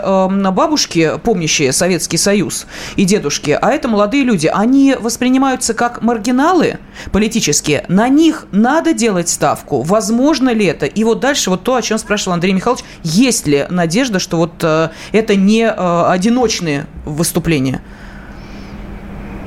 [0.51, 2.65] бабушки, помнящие Советский Союз
[2.95, 4.47] и дедушки, а это молодые люди.
[4.47, 6.79] Они воспринимаются как маргиналы
[7.11, 7.85] политические.
[7.87, 9.81] На них надо делать ставку.
[9.81, 10.78] Возможно ли это?
[10.79, 10.85] Это.
[10.85, 14.53] И вот дальше вот то, о чем спрашивал Андрей Михайлович, есть ли надежда, что вот
[14.63, 17.81] э, это не э, одиночные выступления?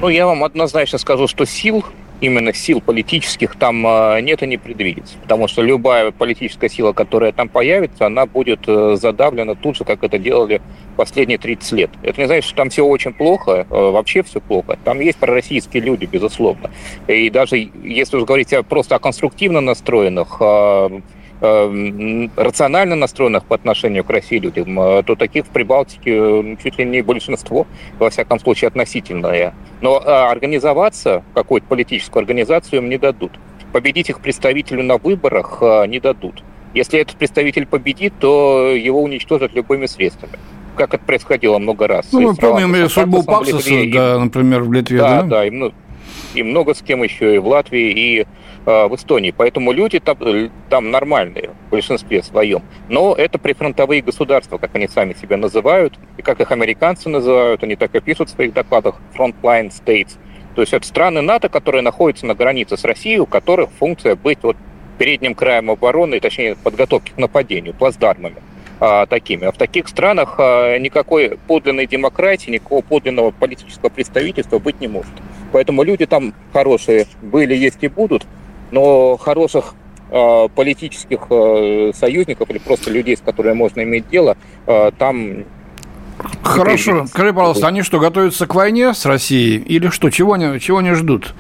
[0.01, 1.85] Ну, я вам однозначно скажу, что сил
[2.23, 5.17] именно сил политических там э, нет и не предвидится.
[5.23, 10.05] Потому что любая политическая сила, которая там появится, она будет э, задавлена тут же, как
[10.05, 10.63] это делали
[10.97, 11.91] последние 30 лет.
[12.03, 14.79] Это не значит, что там все очень плохо, э, вообще все плохо.
[14.85, 16.71] Там есть пророссийские люди, безусловно.
[17.09, 20.41] И даже если уж говорить просто о конструктивно настроенных,
[21.43, 27.03] рационально настроенных по отношению к России людям, э, то таких в Прибалтике чуть ли не
[27.03, 27.67] большинство,
[27.99, 29.53] во всяком случае относительное.
[29.81, 33.33] Но э, организоваться, какую-то политическую организацию им не дадут.
[33.73, 36.45] победить их представителю на выборах э, не дадут.
[36.75, 40.35] Если этот представитель победит, то его уничтожат любыми средствами.
[40.77, 42.07] Как это происходило много раз.
[42.13, 45.23] Ну, мы помним судьбу Паксаса, да, например, в Литве, да?
[45.23, 45.73] Да, да, и,
[46.35, 48.25] и много с кем еще, и в Латвии, и э,
[48.65, 49.35] в Эстонии.
[49.37, 50.17] Поэтому люди там,
[50.69, 52.63] там нормальные в большинстве своем.
[52.89, 57.75] Но это прифронтовые государства, как они сами себя называют, и как их американцы называют, они
[57.75, 60.13] так и пишут в своих докладах, frontline states.
[60.55, 64.39] То есть это страны НАТО, которые находятся на границе с Россией, у которых функция быть
[64.43, 64.57] вот
[64.99, 68.37] передним краем обороны, точнее, подготовки к нападению, плацдармами
[68.79, 69.47] а, такими.
[69.47, 75.13] А в таких странах а, никакой подлинной демократии, никакого подлинного политического представительства быть не может.
[75.53, 78.27] Поэтому люди там хорошие были, есть и будут,
[78.73, 79.75] но хороших
[80.11, 85.45] а, политических а, союзников или просто людей, с которыми можно иметь дело, а, там
[86.43, 87.07] Хорошо.
[87.07, 90.11] Скажи, пожалуйста, они что, готовятся к войне с Россией или что?
[90.11, 91.35] Чего они, чего они ждут?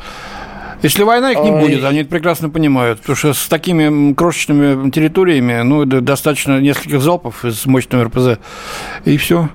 [0.83, 5.63] Если война их не будет, они это прекрасно понимают, потому что с такими крошечными территориями,
[5.63, 8.41] ну, достаточно нескольких залпов из мощного РПЗ,
[9.05, 9.49] и все.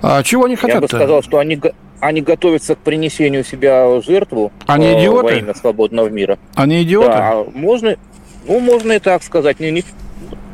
[0.00, 0.76] А чего они хотят?
[0.76, 1.60] Я бы сказал, что они,
[2.00, 5.22] они готовятся к принесению себя в жертву они э, идиоты?
[5.22, 6.38] во имя свободного мира.
[6.54, 7.08] Они идиоты?
[7.08, 7.96] Да, можно,
[8.46, 9.60] ну, можно и так сказать.
[9.60, 9.84] Не, не,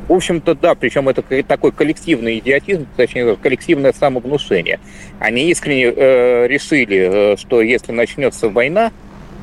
[0.07, 4.79] в общем-то, да, причем это такой коллективный идиотизм, точнее, коллективное самовнушение.
[5.19, 8.91] Они искренне э, решили, э, что если начнется война,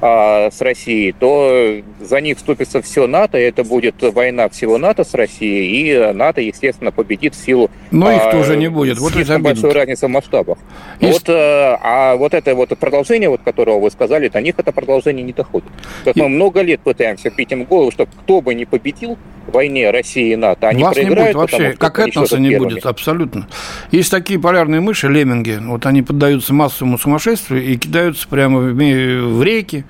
[0.05, 5.05] а, с Россией, то за них вступится все НАТО, и это будет война всего НАТО
[5.05, 7.71] с Россией, и НАТО, естественно, победит в силу...
[7.93, 8.99] Но их а, тоже не будет.
[8.99, 10.59] Вот это большой разница в масштабах.
[11.01, 11.29] Есть...
[11.29, 15.23] Вот, а, а вот это вот продолжение, вот, которого вы сказали, до них это продолжение
[15.23, 15.69] не доходит.
[16.05, 16.21] Как и...
[16.21, 20.33] мы много лет пытаемся бить им голову, что кто бы не победил в войне России
[20.33, 21.19] и НАТО, они Вас проиграют.
[21.19, 22.71] не будет вообще, потому, как этноса не первыми.
[22.71, 23.49] будет, абсолютно.
[23.91, 29.85] Есть такие полярные мыши, лемминги, вот они поддаются массовому сумасшествию и кидаются прямо в реки,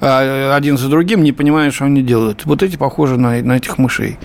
[0.00, 2.44] один за другим, не понимая, что они делают.
[2.44, 4.18] Вот эти похожи на, на этих мышей.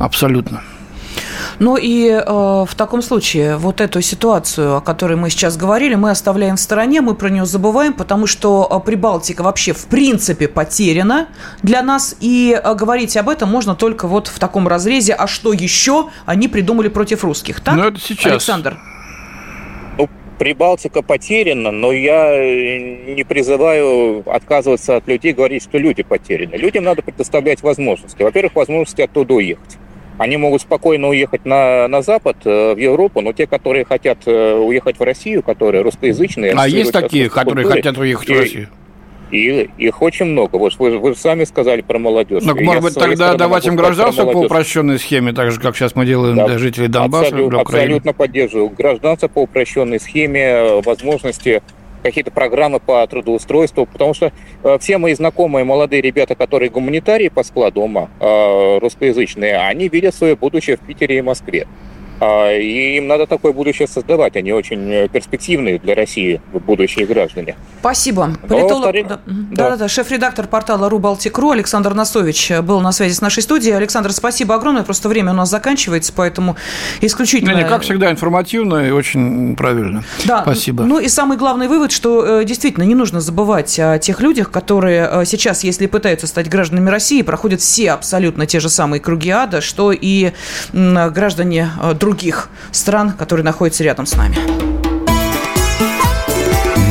[0.00, 0.62] Абсолютно.
[1.58, 6.10] Ну и э, в таком случае вот эту ситуацию, о которой мы сейчас говорили, мы
[6.10, 11.28] оставляем в стороне, мы про нее забываем, потому что э, Прибалтика вообще в принципе потеряна
[11.62, 15.52] для нас, и э, говорить об этом можно только вот в таком разрезе, а что
[15.52, 17.76] еще они придумали против русских, так?
[17.76, 18.32] Ну это сейчас.
[18.32, 18.76] Александр.
[20.38, 26.56] Прибалтика потеряна, но я э, не призываю отказываться от людей, говорить, что люди потеряны.
[26.56, 28.22] Людям надо предоставлять возможности.
[28.22, 29.78] Во-первых, возможности оттуда уехать.
[30.18, 34.54] Они могут спокойно уехать на, на Запад, э, в Европу, но те, которые хотят э,
[34.54, 36.52] уехать в Россию, которые русскоязычные...
[36.56, 38.68] А есть такие, которые хотят уехать в Россию?
[39.30, 40.56] И их очень много.
[40.56, 42.42] Вот вы, вы сами сказали про молодежь.
[42.44, 46.06] Ну, может быть, тогда давать им гражданство по упрощенной схеме, так же, как сейчас мы
[46.06, 47.84] делаем да, для жителей Донбасса, абсолютно, для Украины?
[47.84, 48.68] Абсолютно поддерживаю.
[48.70, 51.62] Гражданство по упрощенной схеме, возможности
[52.04, 54.30] какие-то программы по трудоустройству, потому что
[54.62, 60.14] э, все мои знакомые молодые ребята, которые гуманитарии по складу ума, э, русскоязычные, они видят
[60.14, 61.66] свое будущее в Питере и Москве.
[62.24, 64.36] А, и им надо такое будущее создавать.
[64.36, 67.56] Они очень э, перспективные для России будущие граждане.
[67.80, 68.32] Спасибо.
[68.48, 68.94] Политолог...
[69.06, 69.76] Да, да.
[69.76, 73.76] Да, Шеф-редактор портала Рубалтик.ру Александр Носович был на связи с нашей студией.
[73.76, 74.84] Александр, спасибо огромное.
[74.84, 76.56] Просто время у нас заканчивается, поэтому
[77.02, 77.50] исключительно...
[77.50, 80.02] Не, не, как всегда, информативно и очень правильно.
[80.24, 80.42] Да.
[80.42, 80.84] Спасибо.
[80.84, 85.08] Ну и самый главный вывод, что э, действительно не нужно забывать о тех людях, которые
[85.10, 89.60] э, сейчас, если пытаются стать гражданами России, проходят все абсолютно те же самые круги ада,
[89.60, 90.32] что и
[90.72, 91.68] граждане
[92.14, 94.36] других стран, которые находятся рядом с нами.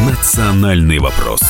[0.06, 1.42] Национальный вопрос.